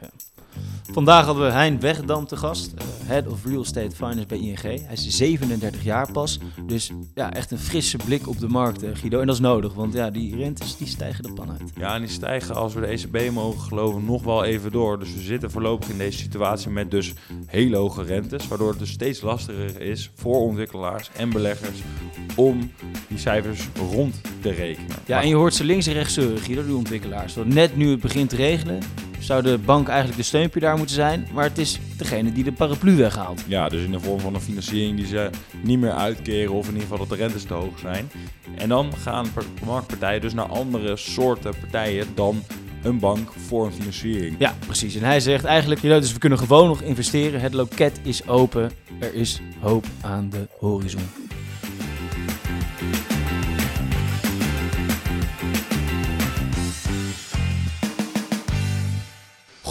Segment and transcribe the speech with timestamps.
[0.00, 0.08] Ja.
[0.92, 4.60] Vandaag hadden we Hein Wegdam te gast, eh, Head of Real Estate Finance bij ING.
[4.62, 8.90] Hij is 37 jaar pas, dus ja, echt een frisse blik op de markt, eh,
[8.94, 9.20] Guido.
[9.20, 11.72] En dat is nodig, want ja, die rentes die stijgen de pan uit.
[11.76, 14.98] Ja, en die stijgen als we de ECB mogen geloven nog wel even door.
[14.98, 17.12] Dus we zitten voorlopig in deze situatie met dus
[17.46, 21.78] hele hoge rentes, waardoor het dus steeds lastiger is voor ontwikkelaars en beleggers
[22.36, 22.72] om
[23.08, 24.96] die cijfers rond te rekenen.
[25.06, 27.34] Ja, en je hoort ze links en rechts zeuren, Guido, die ontwikkelaars.
[27.34, 28.82] Want net nu het begint te regenen,
[29.20, 32.96] zou de bank eigenlijk de steunpilaar moeten zijn, maar het is degene die de paraplu
[32.96, 33.42] weghaalt.
[33.46, 35.30] Ja, dus in de vorm van een financiering die ze
[35.62, 38.10] niet meer uitkeren of in ieder geval dat de rentes te hoog zijn.
[38.56, 39.26] En dan gaan
[39.64, 42.42] marktpartijen dus naar andere soorten partijen dan
[42.82, 44.36] een bank voor een financiering.
[44.38, 44.94] Ja, precies.
[44.94, 47.40] En hij zegt eigenlijk, dus we kunnen gewoon nog investeren.
[47.40, 48.70] Het loket is open.
[49.00, 51.08] Er is hoop aan de horizon.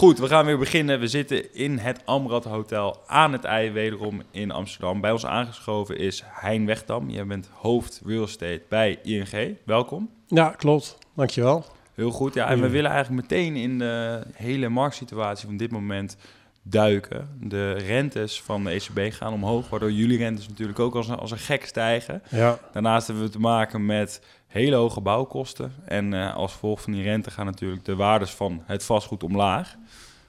[0.00, 1.00] Goed, we gaan weer beginnen.
[1.00, 5.00] We zitten in het Amrad Hotel aan het IJ, wederom in Amsterdam.
[5.00, 7.10] Bij ons aangeschoven is Hein Wegdam.
[7.10, 9.56] Jij bent hoofd real estate bij ING.
[9.64, 10.10] Welkom.
[10.26, 10.98] Ja, klopt.
[11.14, 11.64] Dankjewel.
[11.94, 12.34] Heel goed.
[12.34, 16.16] Ja, en we willen eigenlijk meteen in de hele marktsituatie van dit moment
[16.62, 17.28] duiken.
[17.40, 21.30] De rentes van de ECB gaan omhoog, waardoor jullie rentes natuurlijk ook als een, als
[21.30, 22.22] een gek stijgen.
[22.28, 25.74] Ja, Daarnaast hebben we te maken met hele hoge bouwkosten.
[25.84, 29.76] En eh, als gevolg van die rente gaan natuurlijk de waardes van het vastgoed omlaag.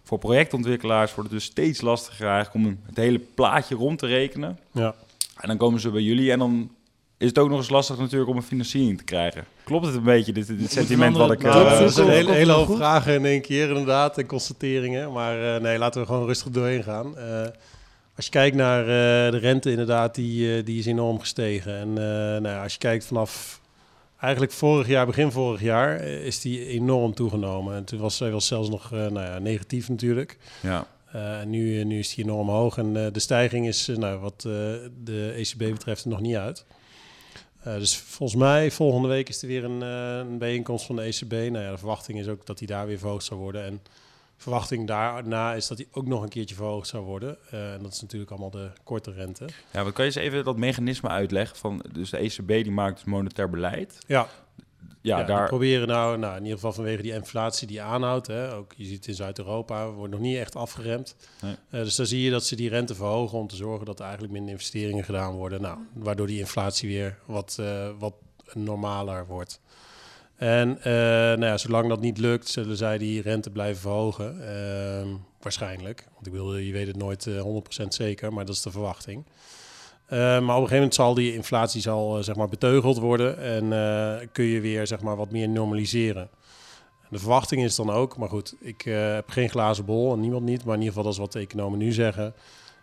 [0.03, 4.59] Voor projectontwikkelaars wordt het dus steeds lastiger eigenlijk om het hele plaatje rond te rekenen.
[4.71, 4.95] ja.
[5.37, 6.71] En dan komen ze bij jullie en dan
[7.21, 9.43] is het ook nog eens lastig natuurlijk om een financiering te krijgen.
[9.63, 11.43] Klopt het een beetje, dit, dit sentiment wat ik...
[11.43, 15.11] eh, Nou, zoeken dat zijn hele, hele hoop vragen in één keer inderdaad en constateringen.
[15.11, 17.17] Maar eh, nee, laten we gewoon rustig doorheen gaan.
[17.17, 17.41] Eh,
[18.15, 21.75] als je kijkt naar eh, de rente inderdaad, die, eh, die is enorm gestegen.
[21.77, 22.03] En eh,
[22.41, 23.59] nou ja, als je kijkt vanaf
[24.19, 27.75] eigenlijk vorig jaar, begin vorig jaar, is die enorm toegenomen.
[27.75, 30.37] En toen was hij was zelfs nog eh, nou ja, negatief natuurlijk.
[30.61, 30.85] ja.
[31.11, 34.33] Eh, en nu, nu is die enorm hoog en eh, de stijging is, nou, wat
[34.37, 34.51] eh,
[35.03, 36.65] de ECB betreft, er nog niet uit.
[37.63, 41.01] Eh, dus volgens mij, volgende week is er weer een, eh, een bijeenkomst van de
[41.01, 41.31] ECB.
[41.31, 43.63] Nou ja, de verwachting is ook dat die daar weer verhoogd zou worden.
[43.65, 47.37] En de verwachting daarna is dat die ook nog een keertje verhoogd zou worden.
[47.51, 49.45] Eh, en dat is natuurlijk allemaal de korte rente.
[49.71, 51.57] ja, wat kan je eens even dat mechanisme uitleggen?
[51.57, 53.97] Van, dus de ECB die maakt dus monetair beleid.
[54.07, 54.27] Ja,
[55.01, 55.47] Ja, daar...
[55.47, 58.27] proberen nou, nou, in ieder geval vanwege die inflatie die aanhoudt.
[58.27, 61.15] Hè, ook je ziet het in Zuid-Europa, wordt nog niet echt afgeremd.
[61.41, 61.55] Nee.
[61.69, 64.03] Eh, dus dan zie je dat ze die rente verhogen om te zorgen dat er
[64.03, 65.61] eigenlijk minder investeringen gedaan worden.
[65.61, 68.13] Nou, waardoor die inflatie weer wat, eh, wat
[68.53, 69.59] normaler wordt.
[70.35, 74.47] En eh, nou ja, zolang dat niet lukt, zullen zij die rente blijven verhogen.
[74.47, 75.07] Ehm,
[75.41, 76.05] waarschijnlijk.
[76.13, 79.25] Want ik bedoel, je weet het nooit eh 100% zeker, maar dat is de verwachting.
[80.11, 83.37] Eh, maar op een gegeven moment zal die inflatie zal, eh, zeg maar beteugeld worden
[83.37, 86.29] en eh, kun je weer zeg maar, wat meer normaliseren.
[87.01, 90.43] En de verwachting is dan ook, maar goed, ik heb geen glazen bol en niemand
[90.43, 92.33] niet, maar in ieder geval dat is wat de economen nu zeggen,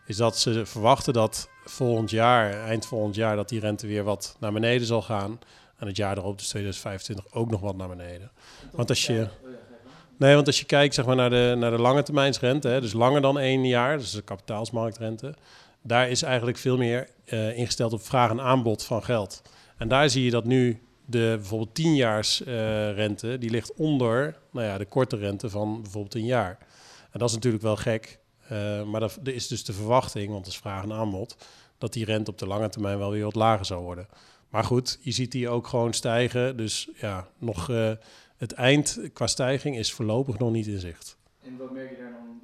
[0.06, 4.36] is dat ze verwachten dat volgend jaar, eind volgend jaar, dat die rente weer wat
[4.40, 5.38] naar beneden zal gaan.
[5.76, 8.30] En het jaar erop, dus 2025, ook nog wat naar beneden.
[8.72, 9.28] Want als je,
[10.16, 12.92] nee, want als je kijkt zeg maar, naar, de, naar de lange termijnsrente, hè, dus
[12.92, 15.34] langer dan één jaar, dus de kapitaalsmarktrente,
[15.82, 19.42] daar is eigenlijk veel meer eh, ingesteld op vraag en aanbod van geld.
[19.76, 24.66] En daar zie je dat nu de bijvoorbeeld 10-jaars eh, rente, die ligt onder nou
[24.66, 26.58] ja, de korte rente van bijvoorbeeld een jaar.
[27.10, 28.18] En dat is natuurlijk wel gek,
[28.48, 31.36] eh, maar dat is dus de verwachting, want het is vraag en aanbod,
[31.78, 34.08] dat die rente op de lange termijn wel weer wat lager zou worden.
[34.48, 36.56] Maar goed, je ziet die ook gewoon stijgen.
[36.56, 37.66] Dus ja, nog
[38.36, 41.16] het eind qua stijging is voorlopig nog niet in zicht.
[41.42, 42.40] En wat merk je daar dan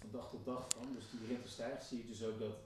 [0.00, 0.86] van dag tot dag van?
[0.94, 2.56] Dus die rente stijgt, zie je dus ook dat,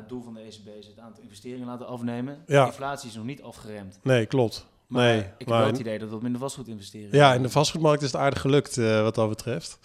[0.00, 2.38] het doel van de ECB is het aantal investeringen laten afnemen.
[2.46, 2.60] Ja.
[2.62, 3.98] De inflatie is nog niet afgeremd.
[4.02, 4.66] Nee, klopt.
[4.86, 7.08] Maar nee, ik heb maar wel het idee dat dat minder vastgoed investeren.
[7.12, 9.78] Ja, in de vastgoedmarkt is het aardig gelukt eh, wat dat betreft.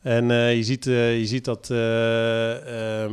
[0.00, 1.70] En eh, je, ziet, eh, je ziet dat...
[1.70, 3.10] eh, ehm,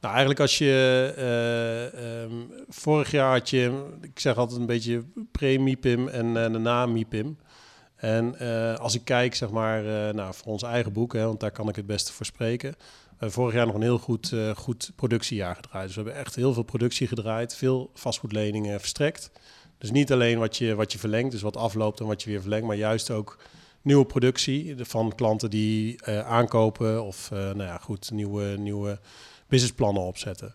[0.00, 1.12] nou, eigenlijk als je...
[1.16, 2.32] eh, ehm,
[2.68, 3.84] vorig jaar had je...
[4.00, 7.38] Ik zeg altijd een beetje pre-MIPIM en daarna MIPIM.
[7.96, 8.38] En
[8.78, 9.82] als ik kijk, zeg maar,
[10.14, 11.12] nou, voor ons eigen boek...
[11.12, 12.74] Hè, want daar kan ik het beste voor spreken...
[13.24, 15.86] eh, vorig jaar nog een heel goed, eh, goed productiejaar gedraaid.
[15.86, 17.56] Dus we hebben echt heel veel productie gedraaid.
[17.56, 19.30] Veel vastgoedleningen verstrekt.
[19.78, 22.40] Dus niet alleen wat je, wat je verlengt, dus wat afloopt en wat je weer
[22.40, 23.38] verlengt, maar juist ook
[23.82, 28.98] nieuwe productie van klanten die eh, aankopen of nou ja, goed, nieuwe, nieuwe
[29.48, 30.54] businessplannen opzetten.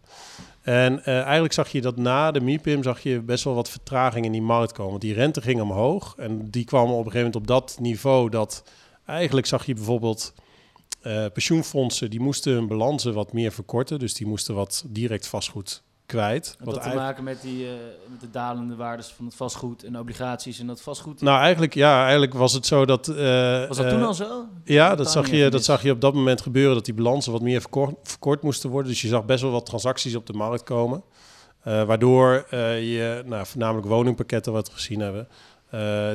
[0.61, 4.31] En eigenlijk zag je dat na de MIPIM zag je best wel wat vertraging in
[4.31, 4.89] die markt komen.
[4.89, 8.29] Want die rente ging omhoog en die kwam op een gegeven moment op dat niveau
[8.29, 8.63] dat
[9.05, 10.33] eigenlijk zag je bijvoorbeeld
[11.01, 13.99] eh, pensioenfondsen die moesten hun balansen wat meer verkorten.
[13.99, 16.55] Dus die moesten wat direct vastgoed kwijt.
[16.57, 17.73] Had Wat dat te maken met, die, eh,
[18.11, 21.21] met de dalende waardes van het vastgoed en obligaties en dat vastgoed?
[21.21, 23.07] Nou, eigenlijk, ja, eigenlijk was het zo dat...
[23.07, 24.45] eh, was dat toen al zo?
[24.63, 27.41] Ja, Dat zag, je, dat zag je op dat moment gebeuren, dat die balansen wat
[27.41, 28.91] meer verkort, verkort moesten worden.
[28.91, 31.03] Dus je zag best wel wat transacties op de markt komen.
[31.63, 35.27] Waardoor je, nou, voornamelijk woningpakketten wat we gezien hebben,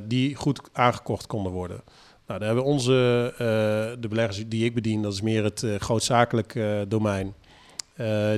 [0.09, 1.81] die goed aangekocht konden worden.
[2.27, 5.75] Nou, daar hebben onze, eh, de beleggers die ik bedien, dat is meer het eh,
[5.79, 7.35] grootzakelijk eh, domein.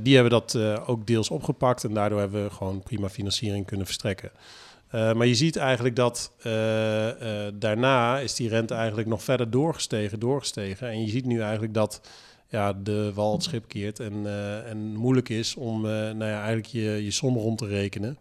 [0.03, 4.31] Die hebben dat ook deels opgepakt en daardoor hebben we gewoon prima financiering kunnen verstrekken.
[4.91, 6.33] Maar je ziet eigenlijk dat
[7.55, 10.89] daarna is die rente eigenlijk nog verder doorgestegen, doorgestegen.
[10.89, 12.01] En je ziet nu eigenlijk dat
[12.49, 14.27] ja, de wal het schip keert en,
[14.67, 18.19] en moeilijk is om nou ja, eigenlijk je, je som rond te rekenen.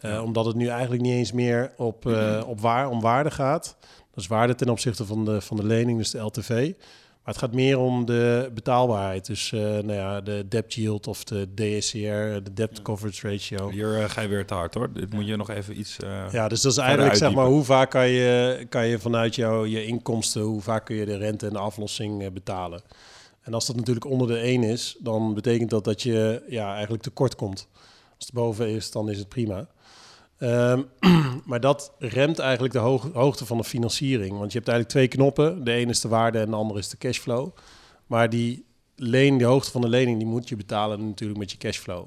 [0.00, 0.22] Ja.
[0.22, 3.76] Omdat het nu eigenlijk niet eens meer op, eh, op waar, om waarde gaat.
[4.16, 6.48] Dat is waarde ten opzichte van de, van de lening, dus de LTV.
[6.48, 9.26] Maar het gaat meer om de betaalbaarheid.
[9.26, 13.70] Dus eh, nou ja, de debt yield of de DSCR, de debt coverage ratio.
[13.70, 14.92] Hier eh, ga je weer te hard hoor.
[14.92, 15.96] Dit moet je nog even iets...
[15.98, 19.34] eh, Ja, dus dat is eigenlijk zeg maar hoe vaak kan je, kan je vanuit
[19.34, 22.80] jouw je inkomsten, hoe vaak kun je de rente en de aflossing betalen.
[23.42, 27.02] En als dat natuurlijk onder de 1 is, dan betekent dat dat je ja, eigenlijk
[27.02, 27.68] tekort komt.
[28.16, 29.66] Als het boven is, dan is het prima.
[30.38, 30.82] Ehm,
[31.44, 34.38] maar dat remt eigenlijk de hoog- hoogte van de financiering.
[34.38, 35.64] Want je hebt eigenlijk twee knoppen.
[35.64, 37.48] De ene is de waarde en de andere is de cashflow.
[38.06, 38.64] Maar die
[38.96, 42.06] leen, de hoogte van de lening, die moet je betalen natuurlijk met je cashflow.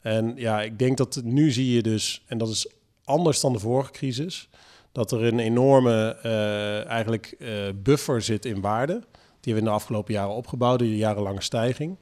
[0.00, 2.68] En ja, ik denk dat nu zie je dus, en dat is
[3.04, 4.48] anders dan de vorige crisis,
[4.92, 7.48] dat er een enorme eh, eigenlijk eh,
[7.82, 8.92] buffer zit in waarde.
[8.92, 11.96] Die hebben we in de afgelopen jaren opgebouwd, de jarenlange stijging.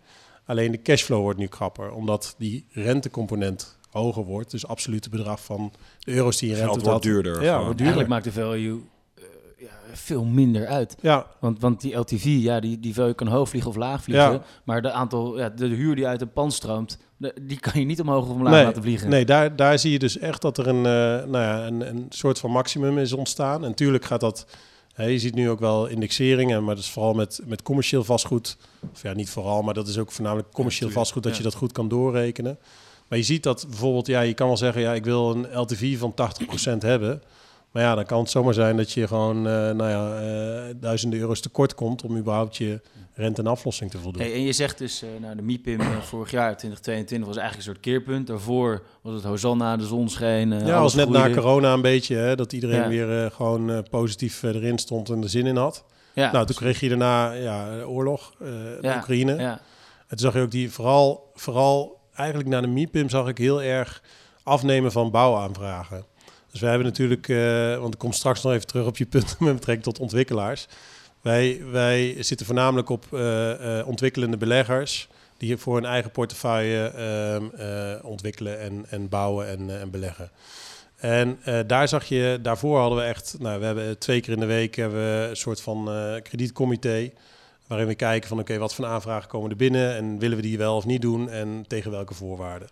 [0.47, 4.51] Alleen de cashflow wordt nu krapper, omdat die rentecomponent hoger wordt.
[4.51, 7.25] Dus absolute bedrag van de euro's die je rente geld wordt betaalt.
[7.25, 7.43] duurder.
[7.43, 7.81] Ja, wordt duurder.
[7.81, 8.81] Eigenlijk maakt de value
[9.15, 9.25] eh,
[9.59, 10.97] ja, veel minder uit.
[11.01, 14.33] Ja, Want, want die LTV, ja, die, die value kan hoog vliegen of laag vliegen.
[14.33, 14.43] Ja.
[14.65, 17.87] Maar de, aantal, ja, de huur die uit een pand stroomt, de- die kan je
[17.87, 19.09] niet omhoog of omlaag Nee, laten vliegen.
[19.09, 22.07] Nee, daar, daar zie je dus echt dat er een, eh, nou ja, een, een
[22.09, 23.63] soort van maximum is ontstaan.
[23.63, 24.47] En natuurlijk gaat dat...
[24.95, 28.57] Hè, je ziet nu ook wel indexeringen, maar dat is vooral met, met commercieel vastgoed.
[28.93, 31.23] Of ja, niet vooral, maar dat is ook voornamelijk commercieel vastgoed...
[31.23, 31.39] dat ja.
[31.39, 32.59] je dat goed kan doorrekenen.
[33.09, 34.07] Maar je ziet dat bijvoorbeeld...
[34.07, 36.15] Ja, je kan wel zeggen, ja, ik wil een LTV van
[36.75, 37.23] 80% hebben...
[37.75, 41.19] Maar ja, dan kan het zomaar zijn dat je gewoon eh, nou ja, eh, duizenden
[41.19, 42.81] euro's tekort komt om überhaupt je
[43.15, 44.23] rente en aflossing te voldoen.
[44.23, 47.75] Hey, en je zegt dus, eh, nou, de MIPIM vorig jaar, 2022, was eigenlijk een
[47.75, 48.27] soort keerpunt.
[48.27, 50.67] Daarvoor was het Hosanna, de zon scheen.
[50.67, 52.89] Ja, was net na corona een beetje, hè, dat iedereen Ja.
[52.89, 55.85] weer gewoon positief erin stond en er zin in had.
[56.13, 58.35] Ja, nou, toen kreeg je daarna ja, oorlog,
[58.81, 59.37] Ja, Oekraïne.
[59.37, 59.61] ja.
[60.01, 63.63] En toen zag je ook die, vooral, vooral eigenlijk na de MIPIM zag ik heel
[63.63, 64.03] erg
[64.43, 66.05] afnemen van bouwaanvragen.
[66.51, 69.37] Dus wij hebben natuurlijk, eh, want ik kom straks nog even terug op je punt
[69.41, 70.67] met betrekking tot ontwikkelaars.
[71.25, 77.45] Wij, wij zitten voornamelijk op eh, eh, ontwikkelende beleggers die voor hun eigen portefeuille ehm,
[77.57, 80.31] eh, ontwikkelen en, en bouwen en, en beleggen.
[80.97, 84.47] En daar zag je, daarvoor hadden we echt, nou, we hebben twee keer in de
[84.47, 85.91] week hebben we een soort van
[86.23, 87.11] kredietcomité.
[87.67, 90.59] Waarin we kijken van oké, wat voor aanvragen komen er binnen en willen we die
[90.59, 92.69] wel of niet doen en tegen welke voorwaarden.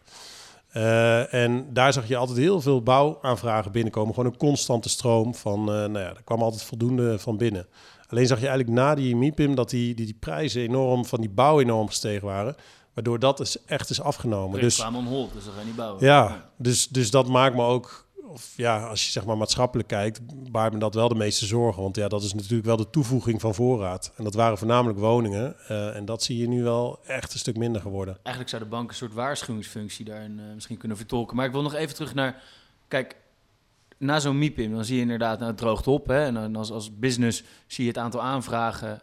[0.72, 4.14] Eh, en daar zag je altijd heel veel bouwaanvragen binnenkomen.
[4.14, 7.66] Gewoon een constante stroom van, eh, nou ja, er kwam altijd voldoende van binnen.
[8.08, 11.30] Alleen zag je eigenlijk na die MIPIM dat die, die, die prijzen enorm van die
[11.30, 12.56] bouw enorm gestegen waren.
[12.94, 14.60] Waardoor dat is echt is afgenomen.
[14.60, 15.04] Dus, kwamen
[15.34, 16.04] dus dat ga je niet bouwen.
[16.04, 20.20] ja, dus, dus dat maakt me ook, of ja, als je zeg maar maatschappelijk kijkt,
[20.50, 21.82] baart me dat wel de meeste zorgen.
[21.82, 24.12] Want ja, dat is natuurlijk wel de toevoeging van voorraad.
[24.16, 25.56] En dat waren voornamelijk woningen.
[25.68, 28.14] eh, en dat zie je nu wel echt een stuk minder geworden.
[28.14, 31.36] Eigenlijk zou de bank een soort waarschuwingsfunctie daarin eh, misschien kunnen vertolken.
[31.36, 32.42] Maar ik wil nog even terug naar...
[32.88, 33.16] Kijk,
[33.98, 36.06] na zo'n MIPIM, dan zie je inderdaad, nou, het droogt op.
[36.06, 39.02] Hè, en als, als business zie je het aantal aanvragen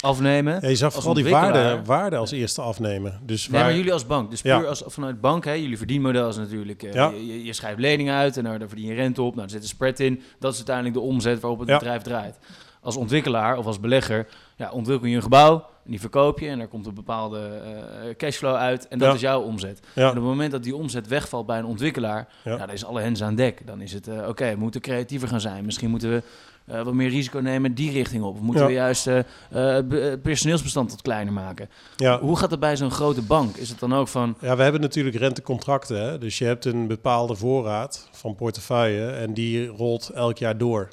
[0.00, 0.58] afnemen.
[0.60, 3.20] Ja, je zag vooral die waarde, waarde als eerste afnemen.
[3.22, 4.30] Dus Nee, waar, maar jullie als bank.
[4.30, 4.58] Dus Ja.
[4.58, 6.82] puur als, vanuit bank, hè, jullie verdienmodel is natuurlijk...
[6.82, 7.12] eh, Ja.
[7.44, 9.34] je, schrijft leningen uit en nou, daar verdien je rente op.
[9.34, 10.22] Nou, er zit een spread in.
[10.38, 12.38] Dat is uiteindelijk de omzet waarop het bedrijf draait.
[12.82, 14.26] Als ontwikkelaar of als belegger
[14.56, 15.54] ja, ontwikkel je een gebouw...
[15.84, 18.88] en die verkoop je en daar komt een bepaalde eh, cashflow uit...
[18.88, 19.80] en dat is jouw omzet.
[19.94, 22.28] En op het moment dat die omzet wegvalt bij een ontwikkelaar...
[22.44, 22.50] Ja.
[22.50, 23.66] Nou, dan is alle hens aan dek.
[23.66, 25.64] Dan is het, eh, oké, we moeten creatiever gaan zijn.
[25.64, 26.22] Misschien moeten we
[26.66, 28.34] eh, wat meer risico nemen die richting op.
[28.34, 28.68] Of moeten Ja.
[28.68, 29.18] we juist eh,
[29.50, 29.78] eh,
[30.12, 31.68] eh, personeelsbestand wat kleiner maken.
[31.96, 32.20] ja.
[32.20, 33.56] Hoe gaat het bij zo'n grote bank?
[33.56, 34.36] Is het dan ook van...
[34.40, 36.02] Ja, we hebben natuurlijk rentecontracten.
[36.02, 36.18] Hè?
[36.18, 40.88] Dus je hebt een bepaalde voorraad van portefeuille en die rolt elk jaar door.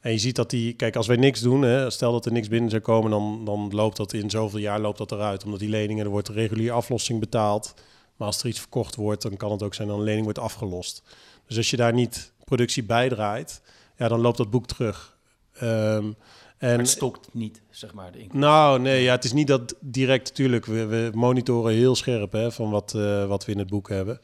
[0.00, 2.48] En je ziet dat die, kijk, als wij niks doen, hè, stel dat er niks
[2.48, 5.44] binnen zou komen, dan, dan loopt dat in zoveel jaar loopt dat eruit.
[5.44, 7.74] Omdat die leningen, er wordt een reguliere aflossing betaald.
[8.16, 10.38] Maar als er iets verkocht wordt, dan kan het ook zijn dat een lening wordt
[10.38, 11.02] afgelost.
[11.46, 13.60] Dus als je daar niet productie bijdraait,
[14.00, 15.16] ja, dan loopt dat boek terug.
[15.52, 16.12] Ehm,
[16.58, 18.40] En, het stokt niet, zeg maar, de inkomsten.
[18.40, 20.66] Nou, nee, ja, het is niet dat direct, natuurlijk.
[20.66, 24.20] We, we monitoren heel scherp hè, van wat, eh, wat we in het boek hebben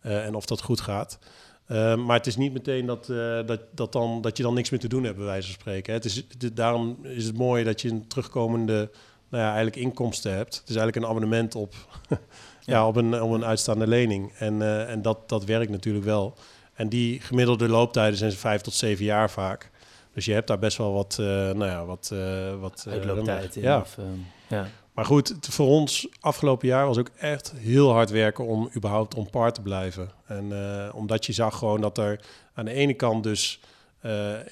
[0.00, 1.18] eh, en of dat goed gaat.
[1.66, 4.70] Eh, maar het is niet meteen dat, eh, dat, dat, dan, dat je dan niks
[4.70, 5.92] meer te doen hebt, bij wijze van spreken.
[5.92, 5.98] Hè.
[5.98, 8.90] Het is, daarom is het mooi dat je een terugkomende
[9.28, 10.56] nou ja, eigenlijk inkomsten hebt.
[10.56, 11.74] Het is eigenlijk een abonnement op,
[12.60, 14.32] ja, op, een, op een uitstaande lening.
[14.32, 16.36] En, en dat, dat werkt natuurlijk wel.
[16.78, 19.70] En die gemiddelde looptijden zijn vijf tot zeven jaar vaak.
[20.14, 23.56] Dus je hebt daar best wel wat, eh, nou ja, wat, eh wat eh, Uitlooptijd
[23.56, 23.62] in.
[23.62, 23.80] Ja.
[23.80, 24.06] Of, ehm,
[24.48, 24.68] ja.
[24.92, 29.14] Maar goed, het- voor ons afgelopen jaar was ook echt heel hard werken om überhaupt
[29.14, 30.10] on par te blijven.
[30.26, 30.52] En
[30.94, 32.20] omdat je zag gewoon dat er
[32.54, 33.60] aan de ene kant dus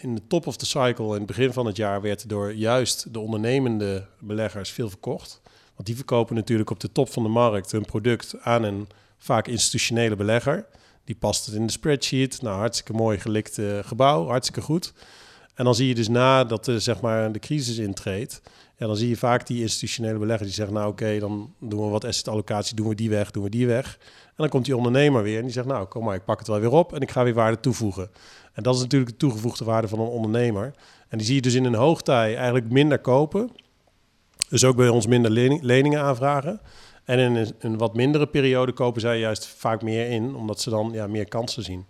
[0.01, 3.13] in de top of the cycle in het begin van het jaar werd door juist
[3.13, 5.41] de ondernemende beleggers veel verkocht.
[5.75, 9.47] Want die verkopen natuurlijk op de top van de markt hun product aan een vaak
[9.49, 10.67] institutionele belegger.
[11.07, 12.43] Die past het in de spreadsheet.
[12.43, 14.93] Nou, hartstikke mooi gelikt eh, gebouw, hartstikke goed.
[15.55, 18.43] En dan zie je dus nadat de, zeg maar, de crisis intreedt,
[18.77, 21.91] ja, dan zie je vaak die institutionele beleggers die zeggen, nou oké, dan doen we
[21.91, 23.99] wat asset allocatie, doen we die weg, doen we die weg.
[24.27, 26.49] En dan komt die ondernemer weer en die zegt, nou kom maar, ik pak het
[26.49, 28.11] wel weer op en ik ga weer waarde toevoegen.
[28.53, 30.75] En dat is natuurlijk de toegevoegde waarde van een ondernemer.
[31.09, 33.51] En die zie je dus in een hoogtij eigenlijk minder kopen.
[34.49, 36.61] Dus ook bij ons minder lening- leningen aanvragen.
[37.07, 40.71] En in een, een wat mindere periode kopen zij juist vaak meer in, omdat ze
[40.71, 41.87] dan ja, meer kansen zien.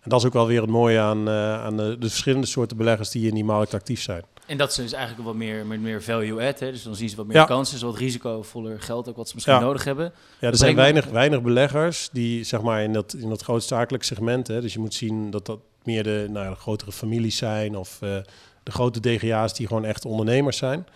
[0.00, 2.76] En dat is ook wel weer het mooie aan, eh, aan de, de verschillende soorten
[2.76, 4.22] beleggers die in die markt actief zijn.
[4.46, 6.60] En dat is dus eigenlijk wat meer, met meer value add.
[6.60, 6.70] Hè?
[6.72, 7.44] Dus dan zien ze wat meer Ja.
[7.44, 9.60] kansen, wat risicovoller geld ook wat ze misschien Ja.
[9.60, 10.12] nodig hebben.
[10.40, 14.04] Ja, er zijn me- weinig, weinig beleggers die zeg maar in dat, in dat grootzakelijk
[14.04, 14.46] segment.
[14.46, 17.98] Hè, dus je moet zien dat dat meer de, nou de grotere families zijn of
[18.02, 18.16] eh,
[18.62, 20.86] de grote DGA's die gewoon echt ondernemers zijn.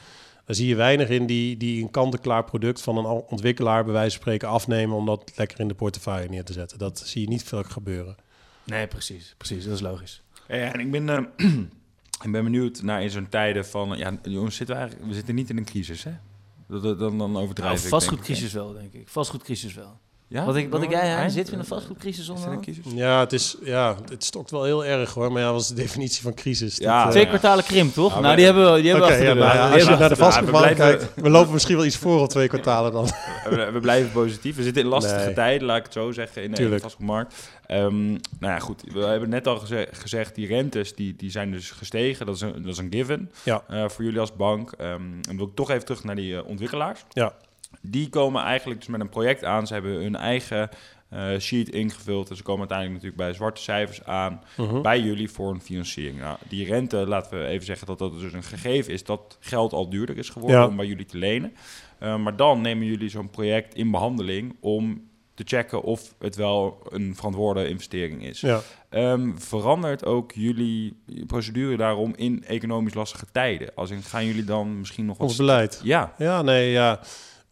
[0.45, 4.11] Daar zie je weinig in die, die een kant-en-klaar product van een ontwikkelaar bij wijze
[4.11, 6.79] van spreken afnemen om dat lekker in de portefeuille neer te zetten.
[6.79, 8.17] Dat zie je niet veel gebeuren.
[8.65, 9.35] Nee, precies.
[9.39, 10.23] Precies, dat is logisch.
[10.49, 11.49] Ja, en ik ben, eh,
[12.25, 13.97] ik ben benieuwd naar in zo'n tijden van...
[13.99, 16.13] Ja, jongens, zitten we, eigenlijk, we zitten niet in een crisis, hè?
[16.69, 19.09] Dat- dat- Dan, dan overdrijf Nou, ik, denk vastgoedcrisis wel, denk ik.
[19.09, 19.99] Vastgoedcrisis wel.
[20.33, 20.45] Ja?
[20.45, 21.31] Wat ik, wat ik jij, Hein?
[21.31, 22.53] zit in een vastgoedcrisis Is er onder?
[22.53, 22.85] een crisis?
[22.95, 25.33] Ja, het, is, ja, het stokt wel heel erg hoor.
[25.33, 26.77] Maar ja, wat is de definitie van crisis?
[26.77, 28.15] Ja, Dat, eh, Twee kwartalen krimp, toch?
[28.15, 30.05] Ja, nou, die hebben we, die hebben we ja, nou ja, als je naar de
[30.05, 33.05] Ja, vastgoedmarkt kijkt, we lopen misschien wel iets voor op twee kwartalen dan.
[33.51, 34.57] we, we blijven positief.
[34.57, 35.35] We zitten in lastige Nee.
[35.35, 36.83] tijden, laat ik het zo zeggen, in de Tuurlijk.
[36.83, 37.35] vastgoedmarkt.
[37.67, 38.83] Ehm, nou ja, goed.
[38.93, 42.27] We hebben net al geze- gezegd, die rentes die, die zijn dus gestegen.
[42.27, 43.63] Dat is een, dat is een given Ja.
[43.69, 44.73] eh, voor jullie als bank.
[44.73, 47.05] Ehm, en dan wil ik toch even terug naar die eh, ontwikkelaars.
[47.11, 47.33] Ja.
[47.81, 49.67] Die komen eigenlijk dus met een project aan.
[49.67, 50.69] Ze hebben hun eigen
[51.09, 52.31] eh, sheet ingevuld.
[52.31, 54.43] En ze komen uiteindelijk natuurlijk bij zwarte cijfers aan.
[54.57, 54.83] Mhm.
[54.83, 56.21] bij jullie voor een financiering.
[56.21, 59.73] Nou, die rente, laten we even zeggen dat dat dus een gegeven is dat geld
[59.73, 60.67] al duurder is geworden Ja.
[60.67, 61.53] om bij jullie te lenen.
[62.03, 66.87] Uh, maar dan nemen jullie zo'n project in behandeling om te checken of het wel
[66.89, 68.41] een verantwoorde investering is.
[68.41, 68.61] Ja.
[68.91, 73.75] Um, verandert ook jullie procedure daarom in economisch lastige tijden?
[73.75, 75.29] Als in, gaan jullie dan misschien nog wat...
[75.29, 75.81] Ons beleid.
[75.83, 77.01] Ja, Ja, nee, ja.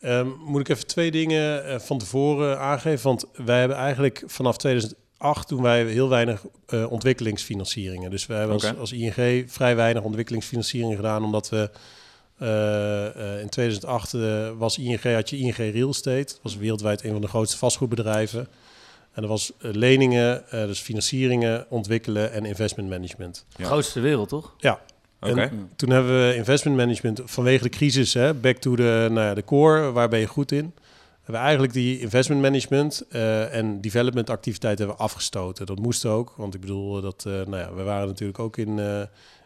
[0.01, 3.05] Ehm, moet ik even twee dingen eh, van tevoren aangeven?
[3.05, 8.11] Want wij hebben eigenlijk vanaf 2008 doen wij heel weinig eh, ontwikkelingsfinancieringen.
[8.11, 11.71] Dus we hebben als, als ING vrij weinig ontwikkelingsfinancieringen gedaan, omdat we
[12.41, 16.33] eh, eh, in 2008 eh, was ING, had je ING Real Estate.
[16.33, 18.49] Dat was wereldwijd een van de grootste vastgoedbedrijven.
[19.13, 23.45] En er was leningen, eh, dus financieringen, ontwikkelen en investment management.
[23.57, 23.65] Ja.
[23.65, 24.55] Grootste wereld, toch?
[24.59, 24.81] Ja,
[25.21, 29.35] En toen hebben we investment management vanwege de crisis, hè, back to the, nou ja,
[29.35, 30.75] de core, waar ben je goed in?
[31.15, 35.67] Hebben we eigenlijk die investment management eh, en development activiteiten hebben we afgestoten.
[35.67, 38.79] Dat moest ook, want ik bedoel, dat, eh, nou ja, we waren natuurlijk ook in,
[38.79, 39.01] eh,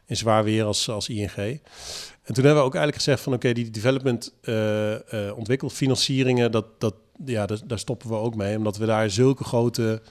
[0.07, 1.31] in zwaar weer als, als ING.
[1.37, 6.67] En toen hebben we ook eigenlijk gezegd van oké, die development eh eh ontwikkelfinancieringen, dat,
[6.79, 8.57] dat, ja, daar, daar stoppen we ook mee.
[8.57, 10.03] Omdat we daar zulke grote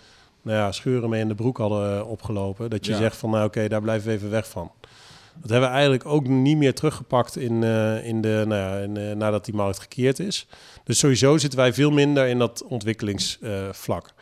[0.41, 2.69] nou ja, scheuren mee in de broek hadden eh, opgelopen.
[2.69, 2.97] Dat je Ja.
[2.97, 4.71] zegt van nou oké, daar blijven we even weg van.
[5.41, 8.97] Dat hebben we eigenlijk ook niet meer teruggepakt in, eh, in de, nou ja, in,
[8.97, 10.47] eh, nadat die markt gekeerd is.
[10.83, 14.13] Dus sowieso zitten wij veel minder in dat ontwikkelingsvlak.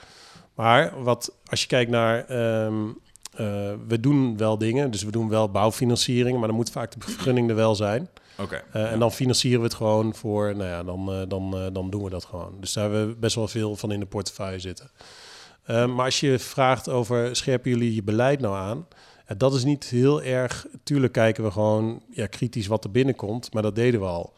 [0.55, 2.87] maar wat, als je kijkt naar, ehm,
[3.35, 7.11] eh, we doen wel dingen, dus we doen wel bouwfinanciering, maar dan moet vaak de
[7.11, 8.09] vergunning er wel zijn.
[8.37, 8.63] Oké.
[8.71, 12.09] Eh, En dan financieren we het gewoon voor, nou ja, dan, dan, dan doen we
[12.09, 12.55] dat gewoon.
[12.59, 14.91] Dus daar hebben we best wel veel van in de portefeuille zitten.
[15.63, 18.87] Eh, maar als je vraagt over, scherpen jullie je beleid nou aan?
[19.37, 23.63] Dat is niet heel erg, tuurlijk kijken we gewoon ja, kritisch wat er binnenkomt, maar
[23.63, 24.33] dat deden we al.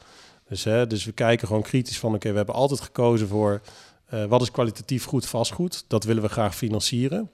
[0.48, 3.62] Dus, hè, dus we kijken gewoon kritisch van, oké, we hebben altijd gekozen voor,
[4.06, 5.86] eh, wat is kwalitatief goed vastgoed?
[5.88, 7.30] Dat willen we graag financieren.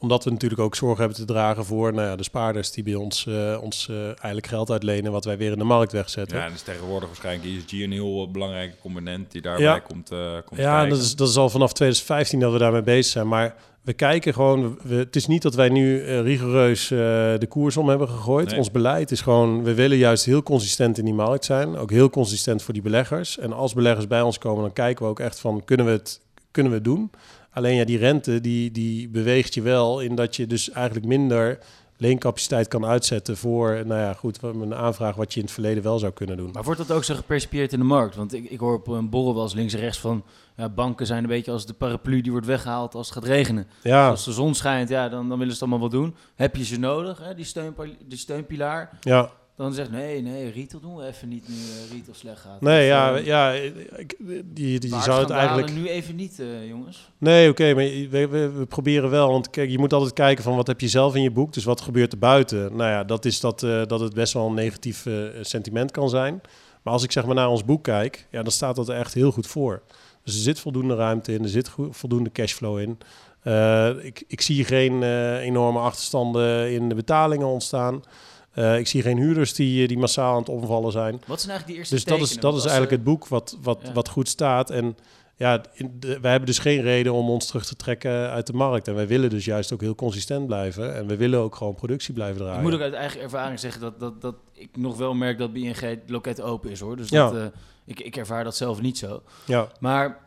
[0.00, 2.94] Omdat we natuurlijk ook zorg hebben te dragen voor nou ja, de spaarders die bij
[2.94, 6.38] ons, uh, ons uh, eigenlijk geld uitlenen, wat wij weer in de markt wegzetten.
[6.38, 9.78] Ja, en dus tegenwoordig waarschschijnlijk ESG een heel belangrijke component die daarbij ja.
[9.78, 13.12] komt, uh, komt Ja, dat is, dat is al vanaf 2015 dat we daarmee bezig
[13.12, 13.28] zijn.
[13.28, 17.88] Maar we kijken gewoon, we, het is niet dat wij nu rigoureus de koers om
[17.88, 18.48] hebben gegooid.
[18.48, 18.58] Nee.
[18.58, 21.76] Ons beleid is gewoon, we willen juist heel consistent in die markt zijn.
[21.76, 23.38] Ook heel consistent voor die beleggers.
[23.38, 26.20] En als beleggers bij ons komen, dan kijken we ook echt van, kunnen we het,
[26.50, 27.10] kunnen we het doen?
[27.50, 31.58] Alleen ja, die rente, die, die beweegt je wel in dat je dus eigenlijk minder
[32.00, 35.98] leencapaciteit kan uitzetten voor, nou ja, goed, een aanvraag wat je in het verleden wel
[35.98, 36.50] zou kunnen doen.
[36.52, 38.16] Maar wordt dat ook zo gepercipieerd in de markt?
[38.16, 40.24] Want ik, ik hoor op een borrel wel eens links en rechts van,
[40.56, 43.66] ja, banken zijn een beetje als de paraplu die wordt weggehaald als het gaat regenen.
[43.82, 44.02] Ja.
[44.02, 46.14] Dus als de zon schijnt, ja, dan, dan willen ze het allemaal wel doen.
[46.34, 47.74] Heb je ze nodig, hè, die, steun,
[48.08, 48.98] die steunpilaar?
[49.00, 49.30] Ja.
[49.60, 52.60] Dan zegt nee, nee, retail doen we even niet nu uh, retail slecht gaat.
[52.60, 53.52] Nee, of, ja, uh, ja,
[53.96, 57.10] ik, die, die zou het eigenlijk nu even niet, uh, jongens.
[57.18, 60.44] Nee, oké, okay, maar we, we, we, proberen wel, want kijk, je moet altijd kijken
[60.44, 62.76] van wat heb je zelf in je boek, dus wat gebeurt er buiten.
[62.76, 65.06] Nou ja, dat is dat, dat het best wel een negatief
[65.40, 66.40] sentiment kan zijn.
[66.82, 69.14] Maar als ik zeg maar naar ons boek kijk, ja, dan staat dat er echt
[69.14, 69.82] heel goed voor.
[70.24, 72.98] Dus er zit voldoende ruimte in, er zit voldoende cashflow in.
[74.02, 75.02] Ik, ik zie geen
[75.38, 78.02] enorme achterstanden in de betalingen ontstaan.
[78.60, 81.22] Uh, ik zie geen huurders die, die massaal aan het omvallen zijn.
[81.26, 83.78] Wat zijn eigenlijk die eerste Dus dat is, dat is eigenlijk het boek wat, wat,
[83.82, 83.92] ja.
[83.92, 84.70] wat goed staat.
[84.70, 84.96] En
[85.36, 88.88] ja, de, wij hebben dus geen reden om ons terug te trekken uit de markt.
[88.88, 90.94] En wij willen dus juist ook heel consistent blijven.
[90.94, 92.56] En we willen ook gewoon productie blijven draaien.
[92.56, 95.52] Ik moet ook uit eigen ervaring zeggen dat, dat, dat ik nog wel merk dat
[95.52, 96.96] BNG het loket open is hoor.
[96.96, 97.38] Dus dat, ja.
[97.38, 97.44] uh,
[97.84, 99.22] ik, ik ervaar dat zelf niet zo.
[99.46, 99.68] Ja.
[99.80, 100.18] Maar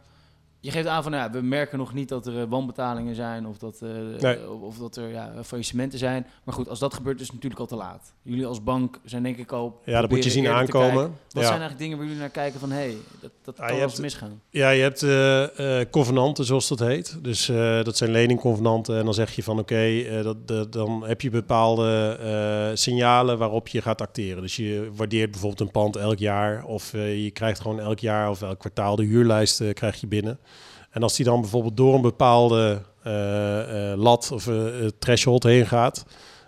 [0.63, 3.57] je geeft aan van, ja, we merken nog niet dat er uh, wanbetalingen zijn of
[3.57, 3.89] dat, uh,
[4.21, 4.49] nee.
[4.51, 6.27] of, of, dat er ja, faillissementen zijn.
[6.43, 8.13] Maar goed, als dat gebeurt, is het natuurlijk al te laat.
[8.21, 9.81] Jullie als bank zijn denk ik al.
[9.85, 11.03] Ja, dat moet je zien aankomen.
[11.03, 11.39] Wat ja.
[11.41, 13.99] zijn eigenlijk dingen waar jullie naar kijken van, hé, hey, dat, dat kan wel eens
[13.99, 14.41] misgaan?
[14.49, 17.17] Ja, je hebt eh eh, covenanten, zoals dat heet.
[17.21, 18.97] Dus eh, dat zijn leningconvenanten.
[18.97, 23.37] En dan zeg je van oké, eh, dat, dat- dan heb je bepaalde eh, signalen
[23.37, 24.41] waarop je gaat acteren.
[24.41, 26.63] Dus je waardeert bijvoorbeeld een pand elk jaar.
[26.65, 30.07] Of eh, je krijgt gewoon elk jaar of elk kwartaal de huurlijst eh, krijg je
[30.07, 30.39] binnen.
[30.93, 34.55] En als die dan bijvoorbeeld door een bepaalde eh, eh, lat of eh,
[34.99, 36.05] threshold heen gaat.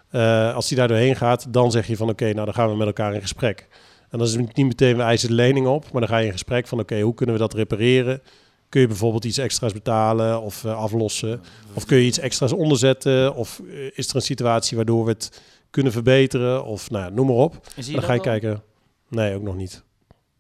[0.10, 2.76] eh, als die daar doorheen gaat, dan zeg je van oké, nou dan gaan we
[2.76, 3.68] met elkaar in gesprek.
[4.10, 6.26] En dan is het niet meteen we eisen de lening op, maar dan ga je
[6.26, 8.22] in gesprek van oké, hoe kunnen we dat repareren?
[8.70, 11.42] Kun je bijvoorbeeld iets extra's betalen of aflossen?
[11.74, 13.36] Of kun je iets extra's onderzetten?
[13.36, 13.62] Of
[13.94, 16.66] is er een situatie waardoor we het kunnen verbeteren?
[16.66, 17.54] Of nou ja, noem maar op.
[17.76, 18.26] En dan ga je al?
[18.26, 18.62] kijken.
[19.10, 19.84] Nee, ook nog niet.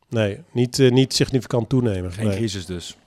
[0.10, 2.12] Nee, niet, niet significant toenemen.
[2.12, 2.38] Geen nee.
[2.38, 2.98] crisis dus.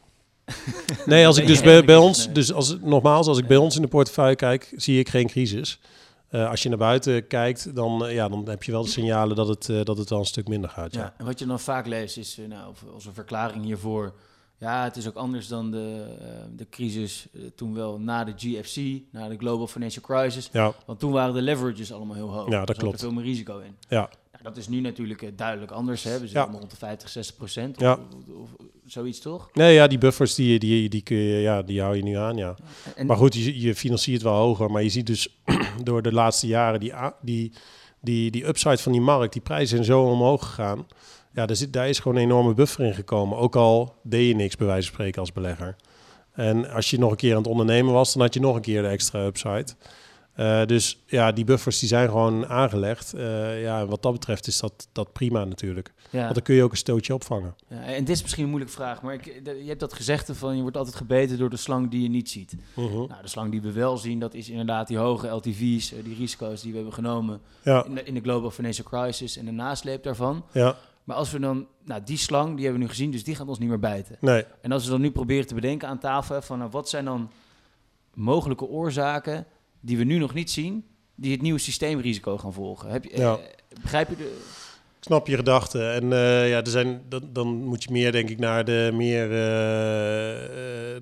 [1.06, 3.82] Nee, als ik dus bij, bij ons, dus als, nogmaals, als ik bij ons in
[3.82, 5.78] de portefeuille kijk, zie ik geen crisis.
[6.28, 9.36] Eh, als je naar buiten kijkt, dan, eh, ja, dan heb je wel de signalen
[9.36, 10.94] dat het, eh, dat het wel een stuk minder gaat.
[10.94, 11.00] Ja.
[11.00, 11.14] Ja.
[11.16, 14.14] En wat je dan vaak leest is, nou, als een verklaring hiervoor...
[14.60, 16.16] Ja, het is ook anders dan de,
[16.56, 20.48] de crisis toen wel na de GFC, na de Global Financial Crisis.
[20.52, 22.50] Ja, Want toen waren de leverages allemaal heel hoog.
[22.50, 22.94] Ja, dat klopt.
[22.94, 23.76] Er veel meer risico in.
[23.88, 24.10] ja,
[24.48, 26.02] dat is nu natuurlijk eh, duidelijk anders.
[26.04, 26.12] Hè?
[26.12, 26.58] We zitten Ja.
[26.58, 27.76] rond de 50, 60 procent.
[27.76, 27.92] Of, Ja.
[27.92, 28.48] of, of
[28.86, 29.48] zoiets toch?
[29.52, 32.36] nee, ja, die buffers die, die, die, kun je, ja, die hou je nu aan,
[32.36, 32.54] ja.
[32.96, 34.70] En, Maar goed, je, je financiert wel hoger.
[34.70, 35.28] Maar je ziet dus
[35.84, 37.52] door de laatste jaren die, die,
[38.00, 40.86] die, die upside van die markt, die prijzen zijn zo omhoog gegaan.
[41.32, 43.38] Ja, daar, zit, daar is gewoon een enorme buffer in gekomen.
[43.38, 45.76] Ook al deed je niks, bij wijze van spreken, als belegger.
[46.32, 48.60] En als je nog een keer aan het ondernemen was, dan had je nog een
[48.62, 49.66] keer de extra upside.
[50.38, 53.14] Eh, dus ja, die buffers die zijn gewoon aangelegd.
[53.14, 55.92] Eh, ja, wat dat betreft is dat, dat prima natuurlijk.
[56.10, 56.22] ja.
[56.22, 57.54] Want dan kun je ook een stootje opvangen.
[57.68, 60.34] Ja, en dit is misschien een moeilijke vraag, maar ik, de- je hebt dat gezegde
[60.34, 62.56] van je wordt altijd gebeten door de slang die je niet ziet.
[62.74, 62.96] Mhm.
[62.96, 66.16] Nou, de slang die we wel zien, dat is inderdaad die hoge LTV's, eh, die
[66.16, 69.50] risico's die we hebben genomen Ja, in de, in de Global Financial Crisis en de
[69.52, 70.44] nasleep daarvan.
[70.52, 73.34] ja, Maar als we dan, nou die slang, die hebben we nu gezien, dus die
[73.34, 74.16] gaat ons niet meer bijten.
[74.20, 74.44] nee.
[74.62, 77.30] En als we dan nu proberen te bedenken aan tafel, van nou, wat zijn dan
[78.14, 79.46] mogelijke oorzaken
[79.80, 82.90] die we nu nog niet zien, die het nieuwe systeemrisico gaan volgen?
[82.90, 83.32] Heb je, Ja.
[83.32, 83.38] eh,
[83.82, 84.36] begrijp je de...
[85.00, 85.92] Ik snap je gedachten.
[85.92, 89.24] En eh, ja, er zijn, dan, dan moet je meer, denk ik, naar de meer
[89.24, 89.38] eh,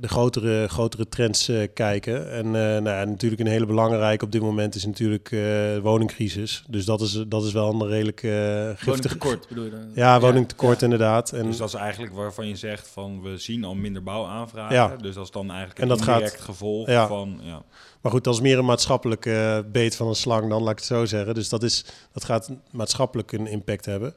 [0.01, 2.33] de grotere, grotere trends eh, kijken.
[2.33, 5.79] En eh, nou ja, natuurlijk een hele belangrijke op dit moment is natuurlijk eh, de
[5.83, 6.65] woningcrisis.
[6.69, 8.85] Dus dat is, dat is wel een redelijk eh giftig.
[8.87, 9.81] Woningtekort bedoel je dan?
[10.05, 10.85] Ja, woningtekort ja.
[10.85, 11.33] inderdaad.
[11.33, 14.75] En dus dat is eigenlijk waarvan je zegt van we zien al minder bouwaanvragen.
[14.75, 14.97] Ja.
[14.97, 17.07] Dus dat is dan eigenlijk En een gaat- indirect gevolg Ja.
[17.07, 17.41] van...
[17.43, 17.62] Ja.
[18.07, 20.77] Maar goed, dat is meer een maatschappelijk eh, beet van een slang dan, laat ik
[20.77, 21.35] het zo zeggen.
[21.35, 24.14] Dus dat, is, dat gaat maatschappelijk een impact hebben.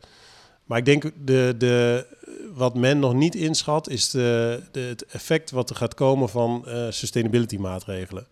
[0.65, 2.05] Maar ik denk, de, de,
[2.53, 6.67] wat men nog niet inschat, is de, de, het effect wat er gaat komen van
[6.67, 8.27] eh, sustainability maatregelen.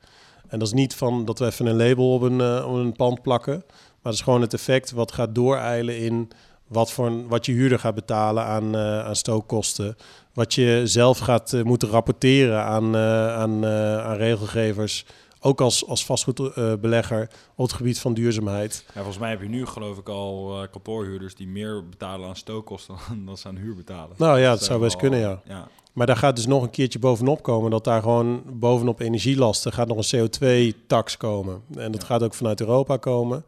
[0.48, 2.94] En dat is niet van dat we even een label op een, eh, op een
[2.94, 3.64] pand plakken.
[3.68, 6.30] Maar dat is gewoon het effect wat gaat dooreilen in
[6.68, 9.98] wat, voor wat je huurder gaat betalen aan, aan stookkosten.
[10.34, 15.06] Wat je zelf gaat moeten rapporteren aan, aan, aan regelgevers
[15.48, 18.84] ook als, als vastgoedbelegger op het gebied van duurzaamheid.
[18.88, 22.36] Ja, volgens mij heb je nu geloof ik al uh, kantoorhuurders die meer betalen aan
[22.36, 24.16] stookkosten dan ze aan huur betalen.
[24.18, 25.42] Nou ja, dat zou best kunnen, ja.
[25.46, 25.68] ja.
[25.94, 27.72] Maar daar gaat dus nog een keertje bovenop komen.
[27.72, 31.62] Dat daar gewoon bovenop energielasten gaat nog een CO2-tax komen.
[31.76, 32.08] En dat Ja.
[32.08, 33.46] gaat ook vanuit Europa komen.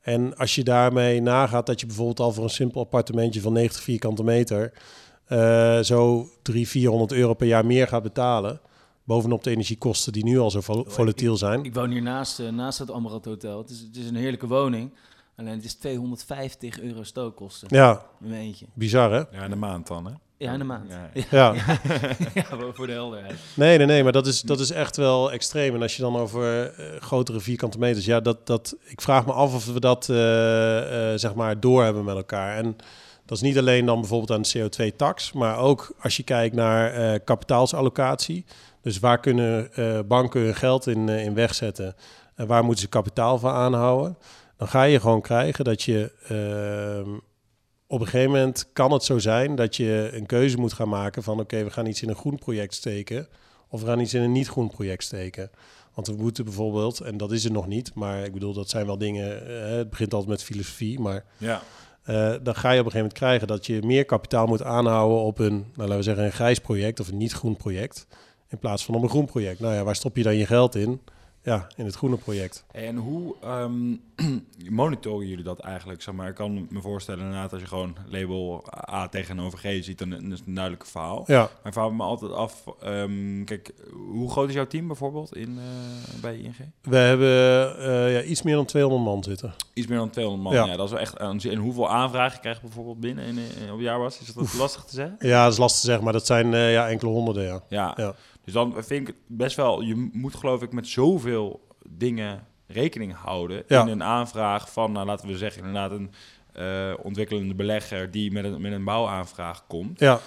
[0.00, 3.82] En als je daarmee nagaat dat je bijvoorbeeld al voor een simpel appartementje van 90
[3.82, 4.72] vierkante meter...
[5.26, 8.60] eh, zo 300, 400 euro per jaar meer gaat betalen...
[9.04, 11.64] bovenop de energiekosten die nu al zo vol- volatiel zijn.
[11.64, 13.58] Ik woon hier naast, eh, naast het Amrad Hotel.
[13.58, 14.94] Het is, het is een heerlijke woning.
[15.36, 17.68] Alleen het is 250 euro stookkosten.
[17.70, 18.66] Ja, In mijn eentje.
[18.74, 19.16] bizar hè?
[19.38, 20.12] ja, in de maand dan hè?
[20.36, 20.90] Ja, in de maand.
[20.90, 21.10] Ja.
[21.30, 21.54] Ja.
[22.34, 23.34] Ja, voor- voor de helderheid.
[23.54, 25.74] Nee, nee, nee, maar dat is, dat is echt wel extreem.
[25.74, 29.32] En als je dan over eh, grotere vierkante meters, ja, dat, dat, ik vraag me
[29.32, 32.56] af of we dat eh, eh, zeg maar doorhebben met elkaar.
[32.56, 32.76] En
[33.26, 36.92] dat is niet alleen dan bijvoorbeeld aan de CO2-tax, maar ook als je kijkt naar
[36.92, 38.44] eh, kapitaalsallocatie.
[38.82, 41.94] Dus waar kunnen eh, banken hun geld in, eh, in wegzetten
[42.34, 44.18] en waar moeten ze kapitaal van aanhouden?
[44.56, 47.10] Dan ga je gewoon krijgen dat je ehm,
[47.86, 51.22] op een gegeven moment kan het zo zijn dat je een keuze moet gaan maken
[51.22, 53.28] van oké, we gaan iets in een groen project steken
[53.68, 55.50] of we gaan iets in een niet groen project steken.
[55.94, 58.86] Want we moeten bijvoorbeeld, en dat is er nog niet, maar ik bedoel, dat zijn
[58.86, 61.62] wel dingen, eh, het begint altijd met filosofie, maar ja.
[62.42, 65.38] dan ga je op een gegeven moment krijgen dat je meer kapitaal moet aanhouden op
[65.38, 68.06] een, nou, laten we zeggen, een grijs project of een niet groen project,
[68.52, 69.60] in plaats van op een groen project.
[69.60, 71.00] Nou ja, waar stop je dan je geld in?
[71.44, 72.64] Ja, in het groene project.
[72.72, 73.96] En hoe ehm,
[74.80, 76.02] monitoren jullie dat eigenlijk?
[76.02, 79.98] Zeg maar, ik kan me voorstellen inderdaad als je gewoon label A tegenover G ziet,
[79.98, 81.24] dan is het een duidelijk verhaal.
[81.26, 83.72] Ja, Maar ik vraag me altijd af, ehm, kijk,
[84.10, 86.56] hoe groot is jouw team bijvoorbeeld in, eh, bij ING?
[86.82, 87.28] we hebben
[87.78, 89.54] eh, ja, iets meer dan 200 man zitten.
[89.74, 90.54] Iets meer dan 200 man.
[90.54, 90.64] Ja.
[90.64, 90.76] Ja.
[90.76, 91.16] dat is wel echt.
[91.16, 94.28] En hoeveel aanvragen krijg je bijvoorbeeld binnen in, in, op jaarbasis?
[94.28, 95.16] Is dat lastig te zeggen?
[95.18, 97.62] Ja, dat is lastig te zeggen, maar dat zijn eh, ja, enkele honderden, ja.
[97.68, 97.94] Ja.
[97.96, 98.14] Ja.
[98.44, 103.14] Dus dan vind ik het best wel, je moet geloof ik met zoveel dingen rekening
[103.14, 103.80] houden Ja.
[103.82, 106.10] in een aanvraag van, nou, laten we zeggen, inderdaad een
[106.52, 110.00] eh, ontwikkelende belegger die met een, met een bouwaanvraag komt.
[110.00, 110.20] Ja,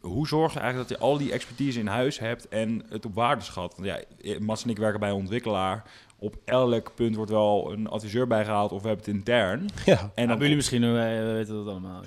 [0.00, 3.14] Hoe zorg je eigenlijk dat je al die expertise in huis hebt en het op
[3.14, 3.74] waarde schat?
[3.76, 5.82] Want ja, Mats en ik werken bij een ontwikkelaar.
[6.18, 9.68] Op elk punt wordt wel een adviseur bijgehaald of we hebben het intern.
[9.86, 9.98] ja.
[10.00, 12.02] En En dan, jullie misschien, eh, we weten dat allemaal.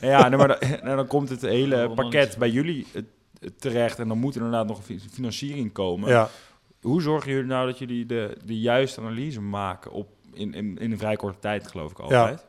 [0.00, 3.02] ja, nee, maar dan, nou, dan komt het hele pakket bij jullie eh,
[3.58, 6.08] terecht en dan moet er inderdaad nog financiering komen.
[6.10, 6.30] ja.
[6.80, 10.92] Hoe zorgen jullie nou dat jullie de, de juiste analyse maken op, in, in, in
[10.92, 12.44] een vrij korte tijd, geloof ik altijd?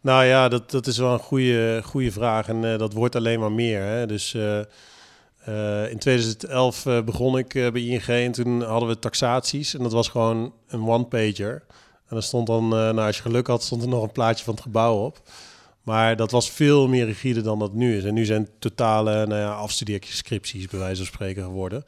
[0.00, 3.40] Nou ja, dat, dat is wel een goede, goede vraag en eh, dat wordt alleen
[3.40, 3.82] maar meer.
[3.82, 4.06] Hè?
[4.06, 9.74] Dus eh, eh, in 2011 eh, begon ik bij ING en toen hadden we taxaties
[9.74, 11.64] en dat was gewoon een one-pager.
[12.08, 14.54] En er stond dan, nou als je geluk had, stond er nog een plaatje van
[14.54, 15.20] het gebouw op.
[15.86, 18.04] Maar dat was veel meer rigide dan dat nu is.
[18.04, 21.84] En nu zijn totale nou ja, afstudeerscripties bij wijze van spreken geworden.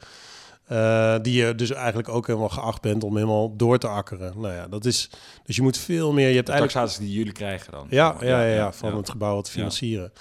[0.65, 4.33] Eh, die je dus eigenlijk ook helemaal geacht bent om helemaal door te akkeren.
[4.41, 5.09] Nou ja, dat is.
[5.43, 6.27] Dus je moet veel meer.
[6.29, 7.87] Je hebt De eigenlijk taxaties die jullie krijgen dan?
[7.89, 10.11] ja, ja, ja, ja, van het gebouw te financieren.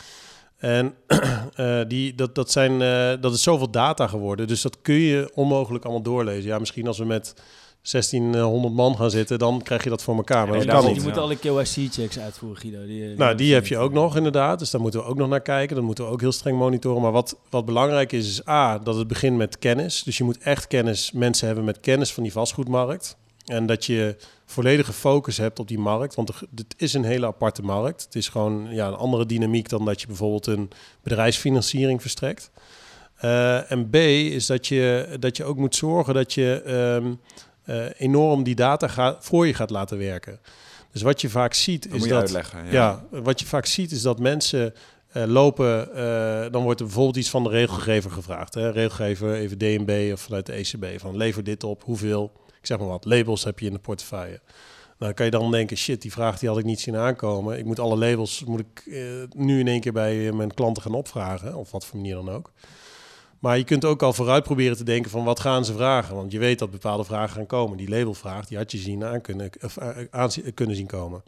[0.57, 0.95] En
[1.55, 5.31] eh, die, dat, dat, zijn, eh, dat is zoveel data geworden, dus dat kun je
[5.35, 6.51] onmogelijk allemaal doorlezen.
[6.51, 7.35] Ja, misschien als we met
[7.83, 11.01] 1600 man gaan zitten, dan krijg je dat voor elkaar, maar Ja, dat kan Je
[11.01, 12.87] moet alle KYC-checks uitvoeren, Guido.
[12.87, 15.41] Die, Nou, die heb je ook nog inderdaad, dus daar moeten we ook nog naar
[15.41, 15.77] kijken.
[15.77, 17.03] Dat moeten we ook heel streng monitoren.
[17.03, 20.03] Maar wat, wat belangrijk is, is A, dat het begint met kennis.
[20.03, 23.17] Dus je moet echt kennis, mensen hebben met kennis van die vastgoedmarkt.
[23.45, 26.15] En dat je volledige focus hebt op die markt.
[26.15, 28.05] Want het is een hele aparte markt.
[28.05, 30.71] Het is gewoon ja, een andere dynamiek dan dat je bijvoorbeeld een
[31.03, 32.51] bedrijfsfinanciering verstrekt.
[33.17, 37.15] Eh, en B is dat je, dat je ook moet zorgen dat je ehm,
[37.69, 40.41] eh, enorm die data gaat, voor je gaat laten werken.
[40.93, 42.23] Dus wat je vaak ziet Dat is moet je dat...
[42.23, 42.71] uitleggen.
[42.71, 43.05] Ja.
[43.11, 44.75] wat je vaak ziet is dat mensen
[45.09, 48.55] eh, lopen, eh, dan wordt er bijvoorbeeld iets van de regelgever gevraagd.
[48.55, 48.71] Hè?
[48.71, 52.89] Regelgever, even DNB of vanuit de ECB, van lever dit op, hoeveel, ik zeg maar
[52.89, 54.41] wat, labels heb je in de portefeuille.
[54.99, 57.59] Nou, dan kan je dan denken, shit, die vraag die had ik niet zien aankomen.
[57.59, 58.87] Ik moet alle labels, moet ik
[59.35, 62.53] nu in één keer bij mijn klanten gaan opvragen, of wat voor manier dan ook.
[63.39, 66.15] Maar je kunt ook al vooruit proberen te denken van wat gaan ze vragen.
[66.15, 67.77] Want je weet dat bepaalde vragen gaan komen.
[67.77, 71.23] Die labelvraag, die had je zien aan kunnen, of, eh, kunnen zien komen.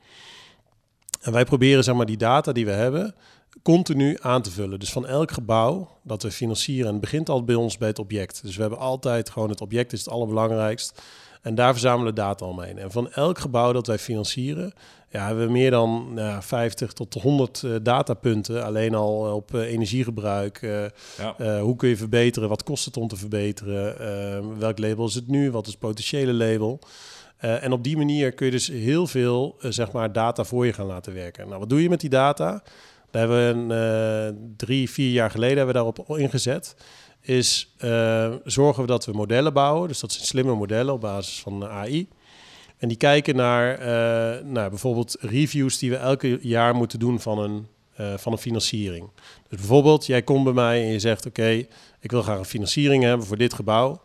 [1.21, 3.15] En wij proberen zeg maar, die data die we hebben
[3.63, 4.79] continu aan te vullen.
[4.79, 8.43] Dus van elk gebouw dat we financieren, begint al bij ons bij het object.
[8.43, 11.03] Dus we hebben altijd gewoon het object is het allerbelangrijkst.
[11.43, 12.79] En daar verzamelen we data omheen.
[12.79, 14.73] En van elk gebouw dat wij financieren,
[15.11, 18.65] ja, hebben we meer dan nou, 50 tot 100 eh, datapunten.
[18.65, 20.63] Alleen al op eh, energiegebruik.
[20.63, 20.85] eh,
[21.19, 21.35] Ja.
[21.39, 22.49] eh, hoe kun je verbeteren?
[22.49, 23.99] Wat kost het om te verbeteren?
[24.01, 25.51] Eh, welk label is het nu?
[25.51, 26.79] Wat is het potentiële label?
[27.39, 30.87] En op die manier kun je dus heel veel zeg maar data voor je gaan
[30.87, 31.47] laten werken.
[31.49, 32.63] Nou, wat doe je met die data?
[33.11, 36.77] Daar hebben we een, eh, drie, vier jaar geleden hebben we daarop ingezet.
[37.23, 39.89] is eh, zorgen we dat we modellen bouwen.
[39.89, 42.09] Dus dat zijn slimme modellen op basis van AI.
[42.79, 47.67] En die kijken naar bijvoorbeeld reviews die we elke jaar moeten doen van een,
[48.19, 49.11] van een financiering.
[49.49, 51.67] Dus bijvoorbeeld, jij komt bij mij en je zegt: Oké,
[52.01, 54.03] ik wil graag een financiering hebben voor dit gebouw.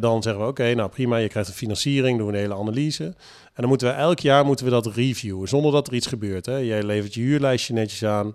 [0.00, 3.14] Dan zeggen we: Oké, nou prima, je krijgt een financiering, doen we een hele analyse.
[3.60, 6.46] En dan moeten we elk jaar moeten we dat reviewen, zonder dat er iets gebeurt.
[6.46, 6.56] Hè.
[6.56, 8.34] Jij levert je huurlijstje netjes aan,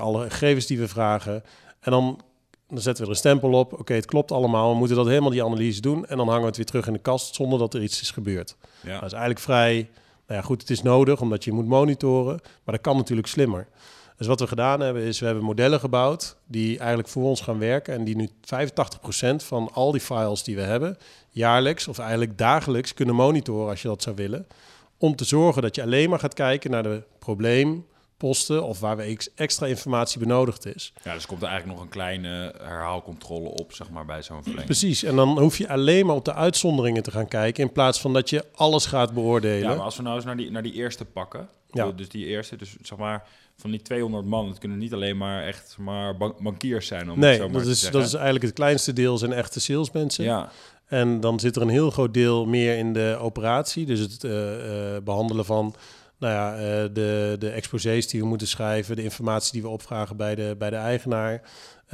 [0.00, 1.42] alle gegevens die we vragen.
[1.80, 2.20] En dan
[2.68, 3.72] dan zetten we er een stempel op.
[3.72, 4.70] Oké, het klopt allemaal.
[4.70, 6.06] We moeten dat helemaal die analyse doen.
[6.06, 8.10] En dan hangen we het weer terug in de kast zonder dat er iets is
[8.10, 8.56] gebeurd.
[8.82, 8.92] Ja.
[8.92, 9.90] Dat is eigenlijk vrij...
[10.26, 12.40] Nou ja, goed, het is nodig omdat je moet monitoren.
[12.64, 13.66] Maar dat kan natuurlijk slimmer.
[14.16, 17.58] Dus wat we gedaan hebben is, we hebben modellen gebouwd die eigenlijk voor ons gaan
[17.58, 17.94] werken.
[17.94, 20.96] En die nu 85% van al die files die we hebben,
[21.30, 24.46] jaarlijks of eigenlijk dagelijks kunnen monitoren als je dat zou willen.
[24.98, 28.96] Om te zorgen dat je alleen maar gaat kijken naar de probleem, posten of waar
[28.96, 30.92] we extra informatie benodigd is.
[31.02, 34.66] Ja, dus komt er eigenlijk nog een kleine herhaalcontrole op, zeg maar, bij zo'n verlenging.
[34.66, 38.00] Precies, en dan hoef je alleen maar op de uitzonderingen te gaan kijken in plaats
[38.00, 39.68] van dat je alles gaat beoordelen.
[39.68, 41.92] Ja, maar als we nou eens naar die, naar die eerste pakken, ja.
[41.92, 45.44] dus die eerste, dus zeg maar van die 200 man, het kunnen niet alleen maar
[45.46, 47.10] echt maar bankiers zijn.
[47.10, 50.24] Om nee, zo maar dat, is, dat is eigenlijk het kleinste deel zijn echte salesmensen.
[50.24, 50.50] Ja.
[50.86, 54.32] En dan zit er een heel groot deel meer in de operatie, dus het uh,
[54.32, 55.74] uh, behandelen van
[56.18, 56.60] nou ja, uh,
[56.92, 60.70] de, de exposés die we moeten schrijven, de informatie die we opvragen bij de, bij
[60.70, 61.42] de eigenaar.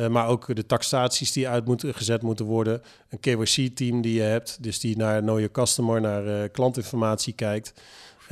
[0.09, 2.83] Maar ook de taxaties die uit moeten, gezet moeten worden.
[3.09, 7.73] Een KYC-team die je hebt, dus die naar Know Your Customer, naar klantinformatie kijkt.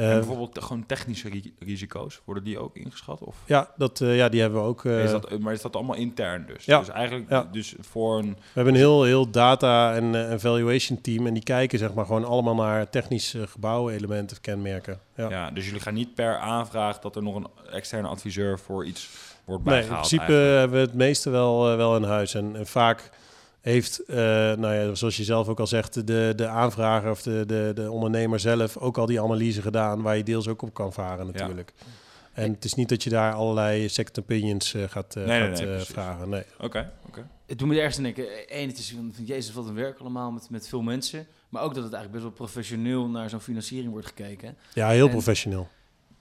[0.07, 3.21] En bijvoorbeeld gewoon technische risico's, worden die ook ingeschat?
[3.21, 3.37] Of?
[3.47, 4.85] Ja, dat, uh, ja, die hebben we ook.
[4.85, 6.65] Is dat, maar is dat allemaal intern dus?
[6.65, 6.79] Ja.
[6.79, 7.49] Dus eigenlijk ja.
[7.53, 8.33] dus voor een...
[8.33, 12.25] We hebben een heel, heel data- en evaluation team en die kijken zeg maar gewoon
[12.25, 15.01] allemaal naar technische gebouwen, elementen, kenmerken.
[15.17, 15.29] Ja.
[15.29, 19.09] ja, dus jullie gaan niet per aanvraag dat er nog een externe adviseur voor iets
[19.45, 20.13] wordt nee, bijgehaald?
[20.13, 20.59] in principe eigenlijk.
[20.59, 23.11] hebben we het meeste wel, wel in huis en, en vaak
[23.61, 27.44] heeft, uh, nou ja, zoals je zelf ook al zegt, de, de aanvrager of de,
[27.47, 30.92] de, de ondernemer zelf ook al die analyse gedaan, waar je deels ook op kan
[30.92, 31.73] varen natuurlijk.
[31.77, 31.85] Ja.
[32.33, 35.59] En het is niet dat je daar allerlei second opinions uh, gaat, uh, nee, gaat
[35.59, 36.29] nee, nee, vragen.
[36.29, 36.42] Nee.
[36.55, 37.09] Oké, okay, oké.
[37.09, 37.25] Okay.
[37.47, 40.51] Het doet me ergens denken, één, het is van, jezus, wat een werk allemaal met,
[40.51, 41.27] met veel mensen.
[41.49, 44.57] Maar ook dat het eigenlijk best wel professioneel naar zo'n financiering wordt gekeken.
[44.75, 45.68] Ja, heel en, professioneel.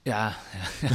[0.02, 0.36] Ja.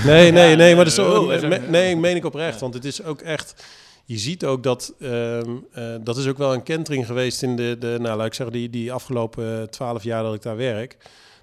[0.05, 2.59] Nee, nee, nee, maar dat is zo, nee, meen ik oprecht.
[2.59, 3.65] Want het is ook echt
[4.05, 7.75] je ziet ook dat, um, uh, dat is ook wel een kentering geweest in de,
[7.79, 10.97] de nou laat ik zeggen, die, die afgelopen twaalf jaar dat ik daar werk.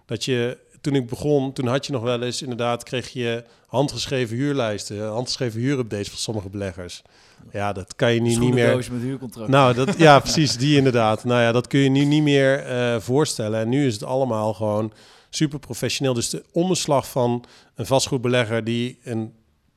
[0.07, 4.37] Dat je, toen ik begon, toen had je nog wel eens, inderdaad, kreeg je handgeschreven
[4.37, 7.03] huurlijsten, handgeschreven huurupdates van sommige beleggers.
[7.53, 8.77] Ja, dat kan je nu niet meer.
[8.77, 9.49] met huurcontract.
[9.49, 11.25] Nou, dat, ja, precies, die inderdaad.
[11.25, 13.61] Nou ja, dat kun je nu niet meer uh, voorstellen.
[13.61, 14.92] En nu is het allemaal gewoon
[15.31, 16.14] super professioneel.
[16.14, 17.44] Dus de omslag van
[17.75, 19.33] een vastgoedbelegger die een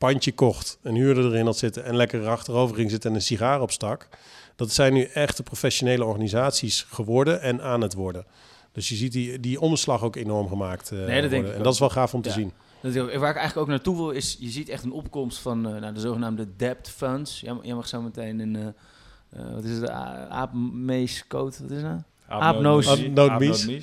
[0.07, 3.61] pandje kocht, een huurder erin had zitten en lekker achterover ging zitten en een sigaar
[3.61, 4.07] opstak.
[4.55, 8.25] Dat zijn nu echte professionele organisaties geworden en aan het worden.
[8.71, 11.63] Dus je ziet die, die omslag ook enorm gemaakt uh, nee, dat denk ik en
[11.63, 12.51] dat is wel gaaf om te zien.
[12.81, 15.81] Dat, waar ik eigenlijk ook naartoe wil is, je ziet echt een opkomst van uh,
[15.81, 17.39] nou, de zogenaamde debt funds.
[17.39, 19.89] Jij, mag zo meteen een, uh, wat is het,
[20.29, 22.03] aapmeescode, wat is dat?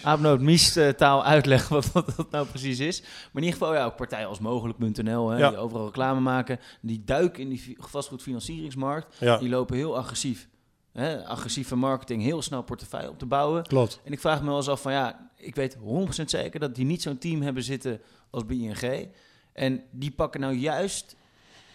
[0.03, 0.79] Aapnootmies.
[0.97, 3.01] taal uitleggen wat, wat dat nou precies is.
[3.01, 5.49] Maar in ieder geval ja, ook partijen als mogelijk.nl, ja.
[5.49, 6.61] die overal reclame maken.
[6.81, 9.17] Die duiken in die vastgoedfinancieringsmarkt.
[9.21, 9.39] Ja.
[9.39, 10.49] Die lopen heel agressief.
[10.93, 13.63] Hè, agressieve marketing, heel snel portefeuille op te bouwen.
[13.63, 14.01] Klopt.
[14.05, 15.81] En ik vraag me wel eens af van ja, ik weet 100%
[16.25, 18.01] zeker dat die niet zo'n team hebben zitten
[18.31, 19.09] als bij ING.
[19.53, 21.17] En die pakken nou juist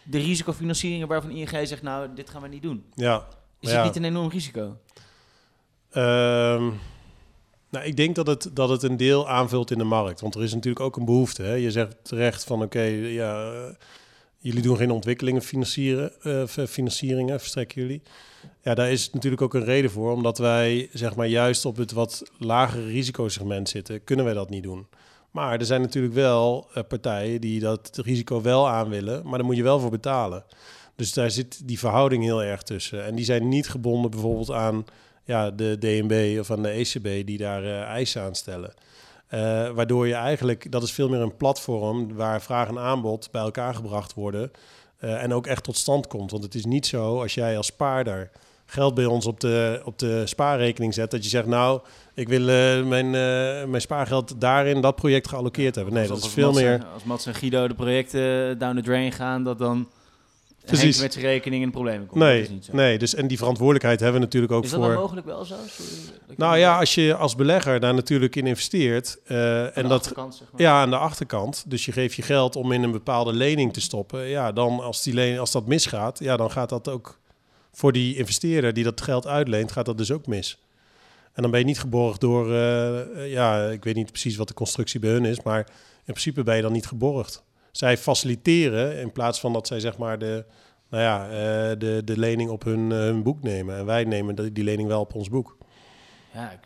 [0.03, 2.85] de risicofinancieringen waarvan ING zegt nou, dit gaan we niet doen.
[2.93, 3.27] Ja.
[3.59, 4.77] Is het niet een enorm risico?
[5.97, 6.79] Um,
[7.69, 10.21] nou, ik denk dat het, dat het een deel aanvult in de markt.
[10.21, 11.43] Want er is natuurlijk ook een behoefte.
[11.43, 11.53] Hè?
[11.53, 13.53] Je zegt terecht van oké, ja,
[14.37, 18.01] jullie doen geen ontwikkelingen financieren, uh, financieringen, verstrekken jullie.
[18.61, 20.11] Ja, daar is natuurlijk ook een reden voor.
[20.11, 24.63] Omdat wij zeg maar juist op het wat lagere risicosegment zitten, kunnen wij dat niet
[24.63, 24.87] doen.
[25.31, 29.47] Maar er zijn natuurlijk wel uh, partijen die dat risico wel aan willen, maar daar
[29.47, 30.43] moet je wel voor betalen.
[30.95, 33.05] Dus daar zit die verhouding heel erg tussen.
[33.05, 34.85] En die zijn niet gebonden bijvoorbeeld aan
[35.25, 38.73] ja, de DNB of aan de ECB die daar uh, eisen aan stellen.
[39.33, 43.41] Uh, waardoor je eigenlijk, dat is veel meer een platform waar vraag en aanbod bij
[43.41, 44.51] elkaar gebracht worden.
[44.99, 46.31] Uh, en ook echt tot stand komt.
[46.31, 48.31] Want het is niet zo als jij als spaarder
[48.65, 51.81] geld bij ons op de, op de spaarrekening zet, dat je zegt, nou,
[52.13, 53.09] ik wil uh, mijn,
[53.69, 55.93] mijn spaargeld daarin dat project geallokeerd hebben.
[55.93, 56.85] Nee, dat is veel Mats, meer.
[56.93, 59.87] Als Mats en Guido de projecten down the drain gaan, dat dan
[60.65, 61.01] Precies.
[61.01, 62.19] met zijn rekening in problemen komt.
[62.19, 62.75] Nee, niet zo.
[62.75, 64.79] nee dus, en die verantwoordelijkheid hebben we natuurlijk ook is voor...
[64.79, 65.55] Is dat mogelijk wel zo?
[66.35, 69.17] nou ja, als je als belegger daar natuurlijk in investeert...
[69.27, 70.61] Uh, en dat, zeg maar.
[70.61, 71.63] Ja, aan de achterkant.
[71.67, 74.27] Dus je geeft je geld om in een bepaalde lening te stoppen.
[74.27, 77.19] Ja, dan als, die lening, als dat misgaat, ja, dan gaat dat ook
[77.71, 80.59] voor die investeerder die dat geld uitleent, gaat dat dus ook mis.
[81.33, 84.53] En dan ben je niet geborgd door, uh, ja, ik weet niet precies wat de
[84.53, 85.59] constructie bij hun is, maar
[86.05, 87.43] in principe ben je dan niet geborgd.
[87.75, 90.45] Zij faciliteren in plaats van dat zij zeg maar de,
[90.89, 93.77] nou ja, uh, de, de lening op hun, hun boek nemen.
[93.77, 95.57] En wij nemen die lening wel op ons boek.
[96.33, 96.59] Ja,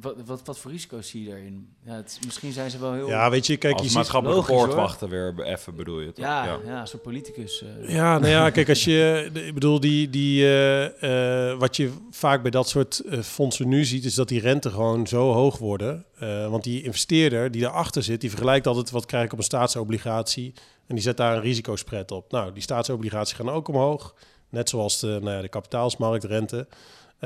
[0.00, 1.68] wat, wat, wat voor risico's zie je daarin?
[1.84, 3.08] Ja, het, misschien zijn ze wel heel...
[3.08, 3.78] Ja, weet je, kijk...
[3.78, 6.16] Als je maatschappelijke poortwachter weer even bedoel je het?
[6.16, 6.58] Ja, ja.
[6.66, 7.62] ja zo'n politicus.
[7.62, 7.88] Uh.
[7.94, 9.30] Ja, nou ja, kijk, als je...
[9.32, 14.04] Ik bedoel, die, die, uh, uh, wat je vaak bij dat soort fondsen nu ziet...
[14.04, 16.04] is dat die rente gewoon zo hoog worden.
[16.50, 18.20] want die investeerder die daarachter zit...
[18.20, 20.52] die vergelijkt altijd wat krijg ik op een staatsobligatie...
[20.86, 22.30] en die zet daar een risicospread op.
[22.30, 24.14] Nou, die staatsobligaties gaan ook omhoog.
[24.48, 26.66] Net zoals de, nou ja, de kapitaalsmarktrente.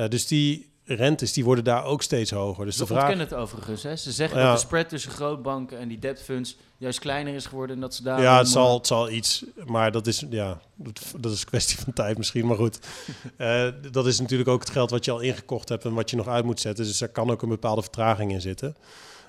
[0.08, 2.64] dus die rentes die worden daar ook steeds hoger.
[2.64, 3.18] Dus de vraag...
[3.18, 3.82] het overigens.
[3.82, 3.96] Hè?
[3.96, 7.76] Ze zeggen dat de spread tussen grootbanken en die debt funds juist kleiner is geworden
[7.76, 8.20] en dat ze daar.
[8.20, 10.60] Ja, het zal, het zal iets, maar dat is ja,
[11.16, 12.46] dat is een kwestie van tijd misschien.
[12.46, 12.78] Maar goed,
[13.38, 16.16] uh, dat is natuurlijk ook het geld wat je al ingekocht hebt en wat je
[16.16, 16.84] nog uit moet zetten.
[16.84, 18.76] Dus er kan ook een bepaalde vertraging in zitten.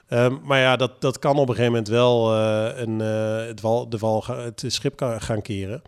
[0.09, 3.61] Um, maar ja, dat, dat kan op een gegeven moment wel uh, een, uh, het,
[3.61, 5.81] wal, de val, het schip kan gaan keren.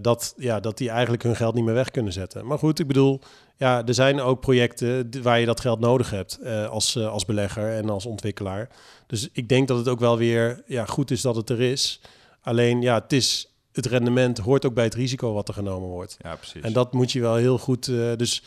[0.00, 2.46] dat, ja, dat die eigenlijk hun geld niet meer weg kunnen zetten.
[2.46, 3.20] Maar goed, ik bedoel,
[3.56, 7.24] ja, er zijn ook projecten waar je dat geld nodig hebt uh, als, uh, als
[7.24, 8.68] belegger en als ontwikkelaar.
[9.06, 12.00] Dus ik denk dat het ook wel weer ja, goed is dat het er is.
[12.40, 16.16] Alleen ja, het is het rendement hoort ook bij het risico wat er genomen wordt.
[16.22, 16.62] Ja, precies.
[16.62, 17.86] En dat moet je wel heel goed.
[17.86, 18.42] Uh, dus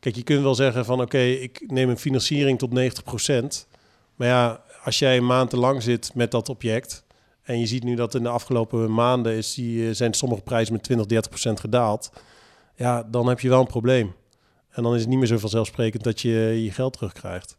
[0.00, 2.70] kijk, je kunt wel zeggen van oké, ik neem een financiering tot
[3.64, 3.68] 90%.
[4.14, 7.04] Maar ja, als jij een maand te lang zit met dat object.
[7.42, 10.82] En je ziet nu dat in de afgelopen maanden is die, zijn sommige prijzen met
[10.82, 11.06] 20,
[11.50, 12.12] 30% gedaald.
[12.76, 14.14] Ja, dan heb je wel een probleem.
[14.70, 16.30] En dan is het niet meer zo vanzelfsprekend dat je
[16.62, 17.56] je geld terugkrijgt.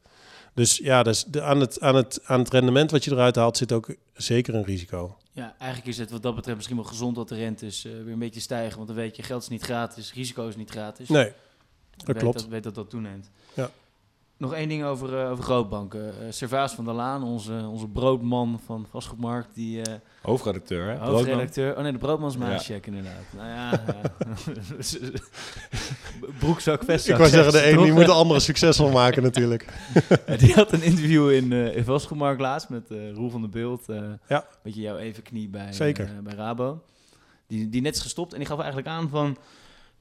[0.54, 3.58] Dus ja, dus de, aan, het, aan, het, aan het rendement wat je eruit haalt
[3.58, 5.18] zit ook zeker een risico.
[5.32, 8.14] Ja, eigenlijk is het wat dat betreft misschien wel gezond dat de rentes uh, weer
[8.14, 8.76] een beetje stijgen.
[8.76, 11.10] Want dan weet je, geld is niet gratis, risico is niet gratis.
[11.10, 11.32] Nee,
[11.96, 12.40] dat weet klopt.
[12.40, 13.30] Dat, weet dat dat toeneemt.
[13.54, 13.72] Ja.
[14.42, 16.14] Nog één ding over, uh, over grootbanken.
[16.22, 19.78] Uh, Servaas van der Laan, onze, onze broodman van Vastgoedmarkt, die...
[19.78, 19.84] Uh,
[20.22, 20.98] hoofdredacteur, hè?
[20.98, 21.76] Hoofdredacteur.
[21.78, 22.92] Oh nee, de broodmansmaatcheck ja.
[22.92, 23.24] inderdaad.
[23.36, 23.84] Nou ja,
[26.40, 27.14] broekzak, vestzak.
[27.14, 29.66] Ik wou zeggen, de een die moet de andere succesvol maken natuurlijk.
[30.40, 33.86] die had een interview in, in Vastgoedmarkt laatst met Roel van der Beeld.
[34.28, 34.48] ja.
[34.64, 36.10] Met je jouw even knie bij, Zeker.
[36.24, 36.84] bij Rabo.
[37.48, 39.38] Die, die net is gestopt en die gaf eigenlijk aan van...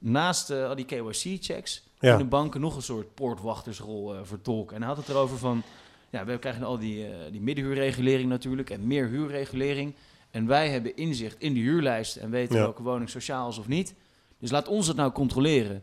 [0.03, 2.17] Naast al die KYC-checks ja.
[2.17, 4.75] de banken nog een soort poortwachtersrol uh, vertolken.
[4.75, 5.63] En hij had het erover van,
[6.09, 9.93] ja, we krijgen al die, uh, die middenhuurregulering natuurlijk en meer huurregulering.
[10.31, 12.61] En wij hebben inzicht in de huurlijst en weten Ja.
[12.61, 13.93] welke woning sociaal is of niet.
[14.39, 15.81] Dus laat ons het nou controleren.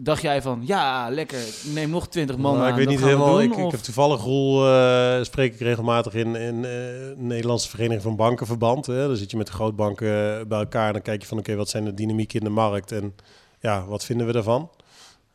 [0.00, 1.38] Dacht jij van, ja, lekker,
[1.74, 3.36] neem nog twintig man Nou, aan, ik weet niet helemaal.
[3.36, 8.02] doen, Ik, heb toevallig Roel eh, spreek ik regelmatig in, in eh, de Nederlandse Vereniging
[8.02, 8.86] van Bankenverband.
[8.86, 9.06] Hè.
[9.06, 11.54] Dan zit je met de grootbanken eh, bij elkaar en dan kijk je van oké,
[11.54, 13.14] wat zijn de dynamieken in de markt en
[13.60, 14.70] ja, wat vinden we daarvan?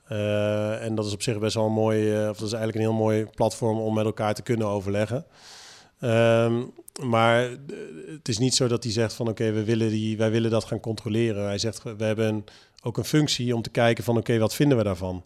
[0.08, 2.76] Eh, en dat is op zich best wel een mooi, eh, of dat is eigenlijk
[2.76, 5.26] een heel mooi platform om met elkaar te kunnen overleggen.
[6.00, 6.64] Ehm,
[7.02, 7.52] maar eh,
[8.08, 10.64] het is niet zo dat hij zegt van oké, we willen die, wij willen dat
[10.64, 11.46] gaan controleren.
[11.46, 12.46] Hij zegt we hebben
[12.84, 15.24] ook een functie om te kijken van oké, wat vinden we daarvan?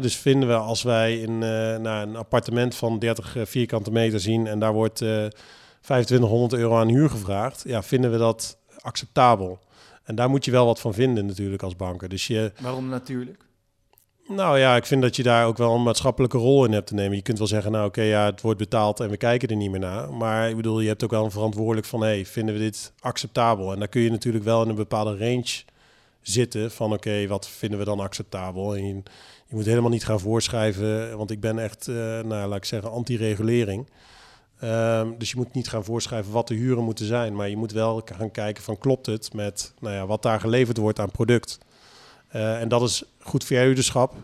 [0.00, 4.46] Dus vinden we als wij in, eh, nou, een appartement van 30 vierkante meter zien
[4.46, 5.26] en daar wordt eh
[5.80, 9.58] 2500 euro aan huur gevraagd, ja, vinden we dat acceptabel?
[10.04, 12.08] En daar moet je wel wat van vinden natuurlijk als banker.
[12.08, 13.43] Dus je, Waarom natuurlijk?
[14.28, 16.94] Nou ja, ik vind dat je daar ook wel een maatschappelijke rol in hebt te
[16.94, 17.16] nemen.
[17.16, 19.70] Je kunt wel zeggen, nou oké, ja, het wordt betaald en we kijken er niet
[19.70, 20.12] meer naar.
[20.12, 23.72] Maar ik bedoel, je hebt ook wel een verantwoordelijk van, hey, vinden we dit acceptabel?
[23.72, 25.62] En daar kun je natuurlijk wel in een bepaalde range
[26.22, 28.76] zitten van, oké, wat vinden we dan acceptabel?
[28.76, 28.94] En je,
[29.46, 32.90] je moet helemaal niet gaan voorschrijven, want ik ben echt, eh, nou laat ik zeggen,
[32.90, 33.88] anti-regulering.
[34.60, 37.72] Ehm, dus je moet niet gaan voorschrijven wat de huren moeten zijn, maar je moet
[37.72, 41.58] wel gaan kijken van, klopt het met, nou ja, wat daar geleverd wordt aan product?
[42.34, 44.14] Uh, en dat is goed verhuurderschap.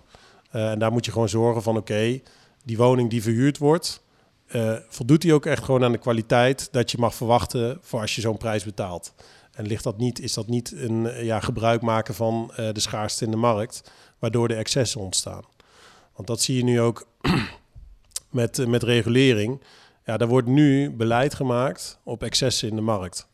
[0.53, 2.21] Uh, en daar moet je gewoon zorgen van, oké,
[2.65, 4.03] die woning die verhuurd wordt,
[4.49, 8.15] uh, voldoet die ook echt gewoon aan de kwaliteit dat je mag verwachten voor als
[8.15, 9.15] je zo'n prijs betaalt.
[9.53, 13.31] En ligt dat niet, is dat niet een ja, gebruik maken van de schaarste in
[13.31, 15.43] de markt, waardoor de excessen ontstaan.
[16.15, 17.07] Want dat zie je nu ook
[18.31, 19.63] met, met regulering.
[20.05, 23.29] Ja, daar wordt nu beleid gemaakt op excessen in de markt.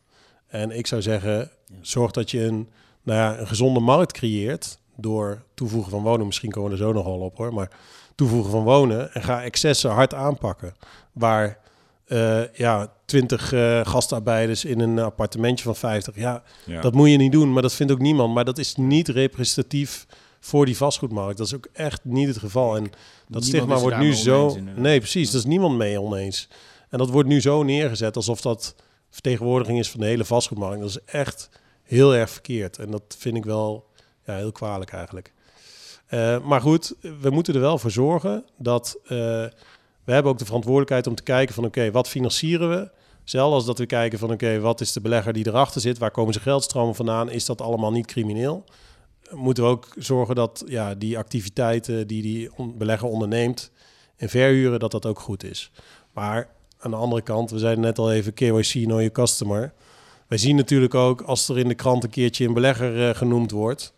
[0.47, 2.69] En ik zou zeggen, zorg dat je een
[3.07, 6.25] nou ja, een gezonde markt creëert door toevoegen van wonen.
[6.25, 7.53] Misschien komen we er zo nog wel op hoor.
[7.53, 7.69] Maar
[8.15, 10.75] toevoegen van wonen en ga excessen hard aanpakken.
[11.11, 11.57] Waar
[12.07, 16.15] uh, ja, 20 uh, gastarbeiders in een appartementje van 50.
[16.15, 16.81] Ja, Ja.
[16.81, 17.53] dat moet je niet doen.
[17.53, 18.33] Maar dat vindt ook niemand.
[18.33, 20.05] Maar dat is niet representatief
[20.39, 21.37] voor die vastgoedmarkt.
[21.37, 22.75] Dat is ook echt niet het geval.
[22.75, 22.91] En dat
[23.27, 24.47] Niemand stigma wordt nu zo...
[24.47, 24.83] inderdaad.
[24.83, 25.31] Nee, precies.
[25.31, 26.49] Dat is niemand mee oneens.
[26.89, 28.75] En dat wordt nu zo neergezet alsof dat
[29.09, 30.79] vertegenwoordiging is van de hele vastgoedmarkt.
[30.79, 31.49] Dat is echt
[31.87, 32.77] heel erg verkeerd.
[32.77, 33.85] En dat vind ik wel
[34.25, 35.33] ja, heel kwalijk eigenlijk.
[36.07, 39.09] Eh, maar goed, we moeten er wel voor zorgen dat eh,
[40.03, 42.89] we hebben ook de verantwoordelijkheid om te kijken van oké, wat financieren we?
[43.23, 45.97] Zelfs als dat we kijken van oké, wat is de belegger die erachter zit?
[45.97, 47.29] Waar komen zijn geldstromen vandaan?
[47.29, 48.63] Is dat allemaal niet crimineel?
[49.31, 53.71] Moeten we ook zorgen dat ja, die activiteiten die die belegger onderneemt
[54.15, 55.71] en verhuren, dat dat ook goed is.
[56.13, 59.73] Maar aan de andere kant, we zeiden net al even KYC, know your customer.
[60.27, 63.51] Wij zien natuurlijk ook als er in de krant een keertje een belegger eh, genoemd
[63.51, 63.93] wordt,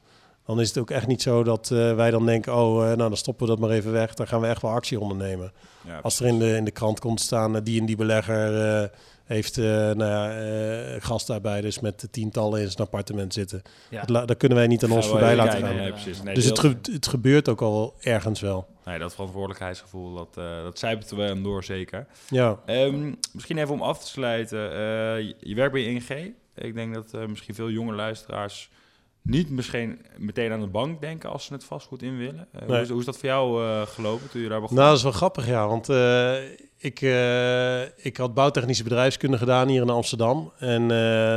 [0.46, 2.98] dan is het ook echt niet zo dat eh, wij dan denken, oh, eh, nou
[3.10, 4.14] dan stoppen we dat maar even weg.
[4.14, 5.52] Dan gaan we echt wel actie ondernemen.
[5.88, 8.88] Ja, Als er in de, in de krant komt staan, die en die belegger eh,
[9.26, 13.62] heeft eh, nou ja, eh, gastarbeiders met tientallen in zijn appartement zitten.
[13.90, 14.04] Ja.
[14.04, 15.76] Dat, kunnen wij niet aan ons voorbij laten gaan.
[15.76, 16.24] Nee, precies.
[16.24, 18.68] Nee, dus het, ge- het gebeurt ook al ergens wel.
[18.90, 22.08] Nee, dat verantwoordelijkheidsgevoel, dat, eh dat wel aan door, zeker.
[22.30, 24.72] Ja, Ehm, misschien even om af te sluiten.
[24.72, 24.78] eh,
[25.28, 26.34] je, je werkt bij ING.
[26.56, 28.70] Ik denk dat eh, misschien veel jonge luisteraars
[29.22, 32.48] niet misschien meteen aan de bank denken als ze het vastgoed in willen.
[32.66, 34.76] Hoe, is, hoe is dat voor jou eh, gelopen toen je daar begon?
[34.76, 35.90] nou dat is wel grappig ja, want
[36.78, 37.02] ik,
[37.96, 40.52] ik had bouwtechnische bedrijfskunde gedaan hier in Amsterdam.
[40.58, 40.86] En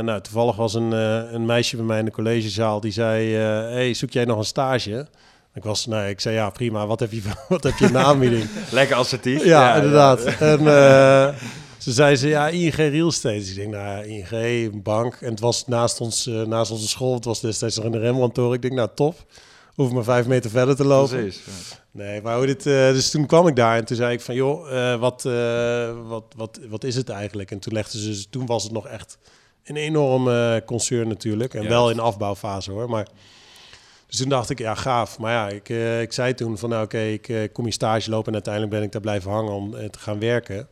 [0.05, 0.91] nou, toevallig was een,
[1.35, 3.33] een meisje bij mij in de collegezaal die zei,
[3.73, 5.07] hey, zoek jij nog een stage?
[5.55, 7.97] Ik was, nou, ik zei ja prima, wat heb je, wat heb je in de
[7.97, 8.49] aanbieding?
[8.71, 9.43] Lekker assertief.
[9.43, 10.23] Ja, inderdaad.
[10.23, 11.35] En eh,
[11.77, 13.35] ze zei ze, ja, ING Real Estate.
[13.35, 14.31] Ik denk, nou, ja, ING,
[14.73, 15.17] een bank.
[15.21, 17.13] En het was naast, ons, eh, naast onze school.
[17.13, 18.53] Het was destijds nog in de Rembrandttoren.
[18.53, 19.25] Ik denk, nou, top.
[19.73, 21.17] Hoef maar vijf meter verder te lopen.
[21.17, 21.41] Precies.
[21.45, 21.81] ja.
[21.91, 24.35] Nee, maar hoe dit, eh, dus toen kwam ik daar en toen zei ik van,
[24.35, 25.23] joh, wat,
[26.07, 27.51] wat, wat, wat is het eigenlijk?
[27.51, 29.17] En toen legden ze, dus toen was het nog echt
[29.63, 30.29] een enorm
[30.65, 31.53] concern natuurlijk.
[31.53, 32.89] En wel in afbouwfase hoor.
[32.89, 33.07] Maar,
[34.13, 35.19] dus toen dacht ik, ja, gaaf.
[35.19, 38.09] Maar ja, ik, eh, ik zei toen van, nou oké, ik eh, kom hier stage
[38.09, 40.67] lopen en uiteindelijk ben ik daar blijven hangen om eh, te gaan werken.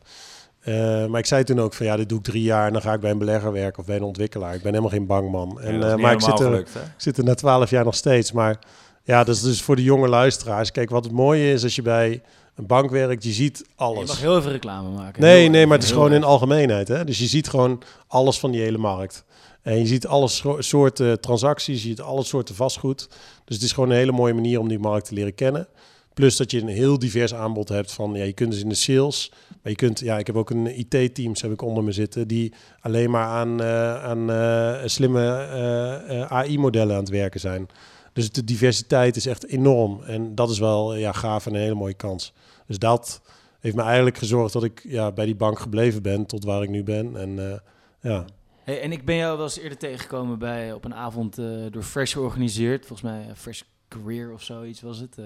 [1.08, 2.92] Maar ik zei toen ook van, ja, dit doe ik drie jaar en dan ga
[2.92, 4.54] ik bij een belegger werken of bij een ontwikkelaar.
[4.54, 5.58] Ik ben helemaal geen bankman.
[5.60, 7.94] Ja, En, niet maar ik zit er, gelukt, ik zit er na twaalf jaar nog
[7.94, 8.32] steeds.
[8.32, 8.58] Maar
[9.02, 10.70] ja, dat is dus voor de jonge luisteraars.
[10.70, 12.22] Kijk, wat het mooie is als je bij
[12.54, 14.08] een bank werkt, je ziet Je alles.
[14.08, 15.22] mag heel even reclame maken.
[15.22, 16.88] Nee, Heel nee, maar het is gewoon in algemeenheid.
[16.88, 17.04] Hè?
[17.04, 19.24] Dus je ziet gewoon alles van die hele markt.
[19.62, 23.08] En je ziet alle soorten transacties, je ziet alle soorten vastgoed.
[23.44, 25.68] Dus het is gewoon een hele mooie manier om die markt te leren kennen.
[26.14, 28.74] Plus dat je een heel divers aanbod hebt van, ja, je kunt dus in de
[28.74, 32.28] sales, maar je kunt, ja, ik heb ook een IT-teams heb ik onder me zitten
[32.28, 37.68] die alleen maar aan, eh, aan eh, slimme eh, AI-modellen aan het werken zijn.
[38.12, 41.74] Dus de diversiteit is echt enorm en dat is wel ja, gaaf en een hele
[41.74, 42.32] mooie kans.
[42.66, 43.20] Dus dat
[43.60, 46.68] heeft me eigenlijk gezorgd dat ik ja, bij die bank gebleven ben tot waar ik
[46.68, 47.16] nu ben.
[47.16, 47.60] En
[48.00, 48.24] ja,
[48.64, 51.82] Hey, en ik ben jou wel eens eerder tegengekomen bij, op een avond eh, door
[51.82, 52.86] Fresh georganiseerd.
[52.86, 55.18] Volgens mij eh, Fresh Career of zoiets was het.
[55.18, 55.24] eh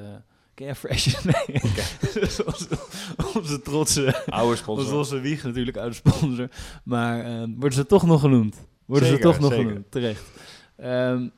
[0.55, 1.15] ken jij Fresh?
[1.25, 1.61] Nee.
[2.47, 2.69] onze,
[3.35, 4.95] onze trotse, Oude onze sponsor.
[4.95, 6.49] losse wieg natuurlijk, oude sponsor.
[6.85, 8.57] Maar eh, worden ze toch nog genoemd?
[8.87, 9.67] Worden Zeker, ze toch nog zeker.
[9.67, 10.23] genoemd, terecht.
[10.77, 10.89] Ehm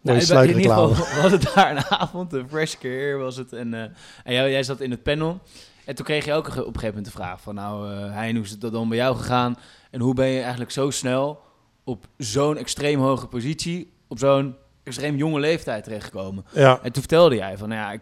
[0.02, 3.52] nou, in Mooie ieder geval, we hadden daar een avond, een Fresh Career was het.
[3.52, 5.40] En, en jij, jij zat in het panel.
[5.84, 7.54] En toen kreeg je ook op een gegeven moment de vraag van...
[7.54, 9.56] Nou, eh Hein, hoe is het dan bij jou gegaan?
[9.90, 11.46] En hoe ben je eigenlijk zo snel
[11.88, 13.92] op zo'n extreem hoge positie...
[14.08, 16.44] op zo'n extreem jonge leeftijd terechtgekomen?
[16.52, 18.00] ja, En toen vertelde jij van, nou ja, ik,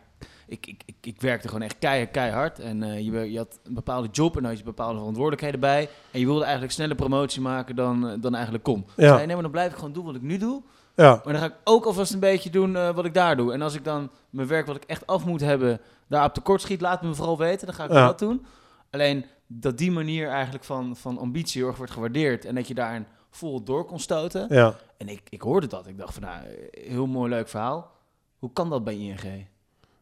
[0.66, 2.58] ik, ik, ik, werkte gewoon echt keihard, keihard.
[2.58, 5.88] En eh, je, je had een bepaalde job en daar had je bepaalde verantwoordelijkheden bij.
[6.10, 8.86] En je wilde eigenlijk sneller promotie maken dan, eh, dan eigenlijk kon.
[8.96, 9.16] Ja.
[9.16, 10.62] Nee, maar dan blijf ik gewoon doen wat ik nu doe.
[10.96, 13.52] ja, Maar dan ga ik ook alvast een beetje doen eh, wat ik daar doe.
[13.52, 16.60] En als ik dan mijn werk wat ik echt af moet hebben, daar op tekort
[16.60, 17.66] schiet, laat me vooral weten.
[17.66, 18.06] Dan ga ik Ja.
[18.06, 18.46] dat doen.
[18.90, 22.44] Alleen dat die manier eigenlijk van, van ambitie heel erg wordt gewaardeerd.
[22.44, 23.06] En dat je daar een
[23.36, 24.46] vol door kon stoten.
[24.48, 24.74] ja.
[24.96, 25.86] En ik, ik hoorde dat.
[25.86, 26.38] Ik dacht van, nou,
[26.70, 27.90] heel mooi, leuk verhaal.
[28.38, 29.46] Hoe kan dat bij ING?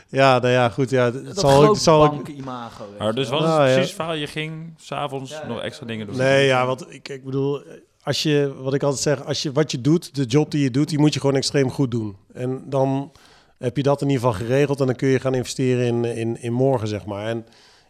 [0.10, 0.89] ja, nou ja, goed.
[0.89, 2.89] Ja, het Dat zal ook, het zal ook, bank-imago.
[2.89, 3.74] weet Maar dus wat is Nou, het ja.
[3.74, 4.14] precies het verhaal?
[4.16, 5.91] Je ging s'avonds Ja, nog ja, extra ja.
[5.91, 6.18] dingen doen.
[6.18, 7.62] nee, ja, wat ik, ik bedoel,
[8.03, 10.72] als je, wat ik altijd zeg, als je wat je doet, de job die je
[10.72, 12.18] doet, die moet je gewoon extreem goed doen.
[12.34, 13.12] En dan
[13.58, 16.41] heb je dat in ieder geval geregeld en dan kun je gaan investeren in, in,
[16.41, 17.28] in morgen, zeg maar.
[17.28, 17.45] En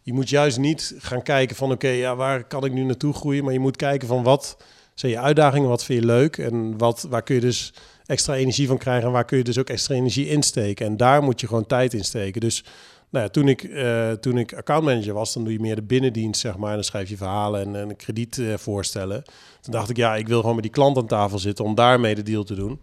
[0.08, 3.43] je moet juist niet gaan kijken van, oké, ja, waar kan ik nu naartoe groeien?
[3.43, 4.58] Maar je moet kijken van, wat
[4.93, 6.38] zijn je uitdagingen, wat vind je leuk?
[6.38, 7.74] En wat, waar kun je dus
[8.05, 10.86] extra energie van krijgen en waar kun je dus ook extra energie insteken?
[10.86, 12.41] En daar moet je gewoon tijd in steken.
[12.41, 12.64] Dus
[13.10, 16.41] nou ja, toen ik, eh, toen ik accountmanager was, dan doe je meer de binnendienst,
[16.41, 16.70] zeg maar.
[16.70, 19.24] En dan schrijf je verhalen en, en krediet eh, voorstellen.
[19.62, 22.16] Toen dacht ik, ja, ik wil gewoon met die klant aan tafel zitten om daarmee
[22.16, 22.80] de deal te doen.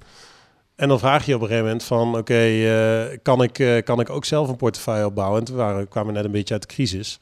[0.76, 4.00] En dan vraag je op een gegeven moment van, oké, eh, kan, ik, eh, kan
[4.00, 5.38] ik ook zelf een portefeuille opbouwen?
[5.38, 7.20] En toen waren, kwamen we net een beetje uit de crisis.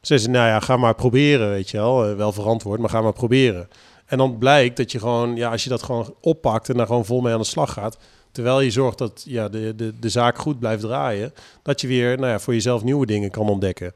[0.00, 2.08] Ze zei, nou ja, ga maar proberen, weet je wel.
[2.08, 3.68] Eh, wel verantwoord, maar ga maar proberen.
[4.06, 7.04] En dan blijkt dat je gewoon, ja, als je dat gewoon oppakt en daar gewoon
[7.04, 7.98] vol mee aan de slag gaat,
[8.32, 11.32] terwijl je zorgt dat ja, de, de, de zaak goed blijft draaien,
[11.62, 13.92] dat je weer nou ja, voor jezelf nieuwe dingen kan ontdekken.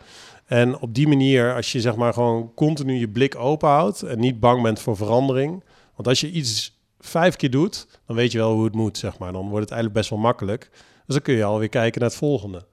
[0.47, 4.19] En op die manier, als je zeg maar gewoon continu je blik open houdt en
[4.19, 5.65] niet bang bent voor verandering.
[5.97, 9.19] Want als je iets vijf keer doet, dan weet je wel hoe het moet, zeg
[9.19, 9.33] maar.
[9.33, 10.69] Dan wordt het eigenlijk best wel makkelijk.
[11.07, 12.65] Dus dan kun je alweer kijken naar het volgende.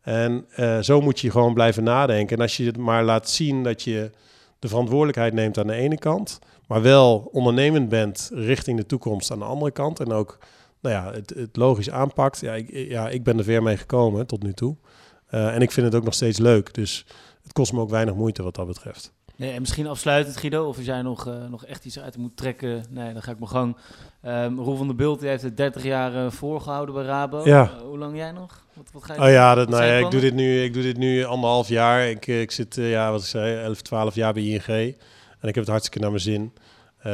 [0.00, 2.36] En eh, zo moet je gewoon blijven nadenken.
[2.36, 4.10] En als je het maar laat zien dat je
[4.58, 9.38] de verantwoordelijkheid neemt aan de ene kant, maar wel ondernemend bent richting de toekomst aan
[9.38, 10.00] de andere kant.
[10.00, 10.38] En ook
[10.80, 12.40] nou ja, het, het logisch aanpakt.
[12.40, 14.76] Ja ik, ja, ik ben er ver mee gekomen tot nu toe.
[15.30, 16.74] Uh, en ik vind het ook nog steeds leuk.
[16.74, 17.06] Dus
[17.42, 19.12] het kost me ook weinig moeite wat dat betreft.
[19.36, 22.36] Nee, en misschien afsluitend, Guido, of als jij nog, uh, nog echt iets uit moet
[22.36, 23.76] trekken, nee, dan ga ik mijn gang.
[24.26, 27.40] Um, Roel van der Bult die heeft het 30 jaar uh, voorgehouden bij Rabo.
[27.44, 27.62] Ja.
[27.62, 28.64] Uh, hoe lang jij nog?
[28.72, 30.82] Wat, wat ga je oh ja, dat, nou ja ik, doe dit nu, ik doe
[30.82, 32.08] dit nu anderhalf jaar.
[32.08, 34.66] Ik, ik zit, ja, wat ik zei, 11, 12 jaar bij ING.
[34.66, 36.52] En ik heb het hartstikke naar mijn zin.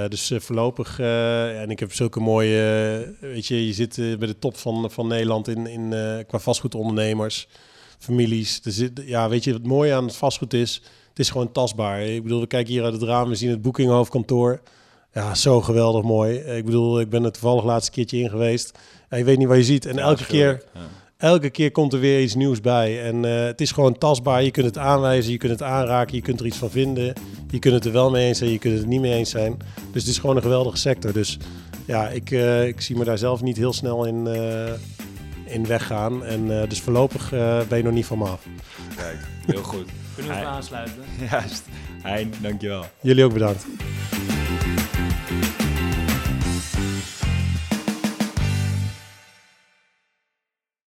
[0.08, 4.90] dus voorlopig, en ik heb zulke mooie, weet je, je zit bij de top van,
[4.90, 5.94] van Nederland in, in,
[6.26, 7.48] qua vastgoedondernemers,
[7.98, 8.62] families.
[8.62, 12.02] Dus, ja, weet je, wat mooi aan het vastgoed is het is gewoon tastbaar.
[12.02, 14.60] Ik bedoel, we kijken hier uit het raam, we zien het boekinghoofdkantoor.
[15.14, 16.38] Ja, zo geweldig mooi.
[16.38, 18.78] Ik bedoel, ik ben er toevallig laatste keertje in geweest.
[19.10, 19.86] Ja, je weet niet wat je ziet.
[19.86, 20.80] En ja, elke keer, ja.
[21.16, 23.02] elke keer komt er weer iets nieuws bij.
[23.02, 24.42] En uh, het is gewoon tastbaar.
[24.42, 27.14] Je kunt het aanwijzen, je kunt het aanraken, je kunt er iets van vinden.
[27.50, 29.30] Je kunt het er wel mee eens zijn, je kunt het er niet mee eens
[29.30, 29.56] zijn.
[29.92, 31.12] Dus het is gewoon een geweldige sector.
[31.12, 31.38] Dus
[31.86, 34.72] ja, ik, uh, ik zie me daar zelf niet heel snel in, uh,
[35.44, 36.24] in weggaan.
[36.24, 37.30] En dus voorlopig
[37.68, 38.46] ben je nog niet van me af.
[38.96, 40.01] Kijk, heel goed.
[40.14, 41.04] Kunnen we aansluiten?
[41.30, 41.62] Juist.
[42.02, 42.84] Hein, dankjewel.
[43.00, 43.66] Jullie ook bedankt.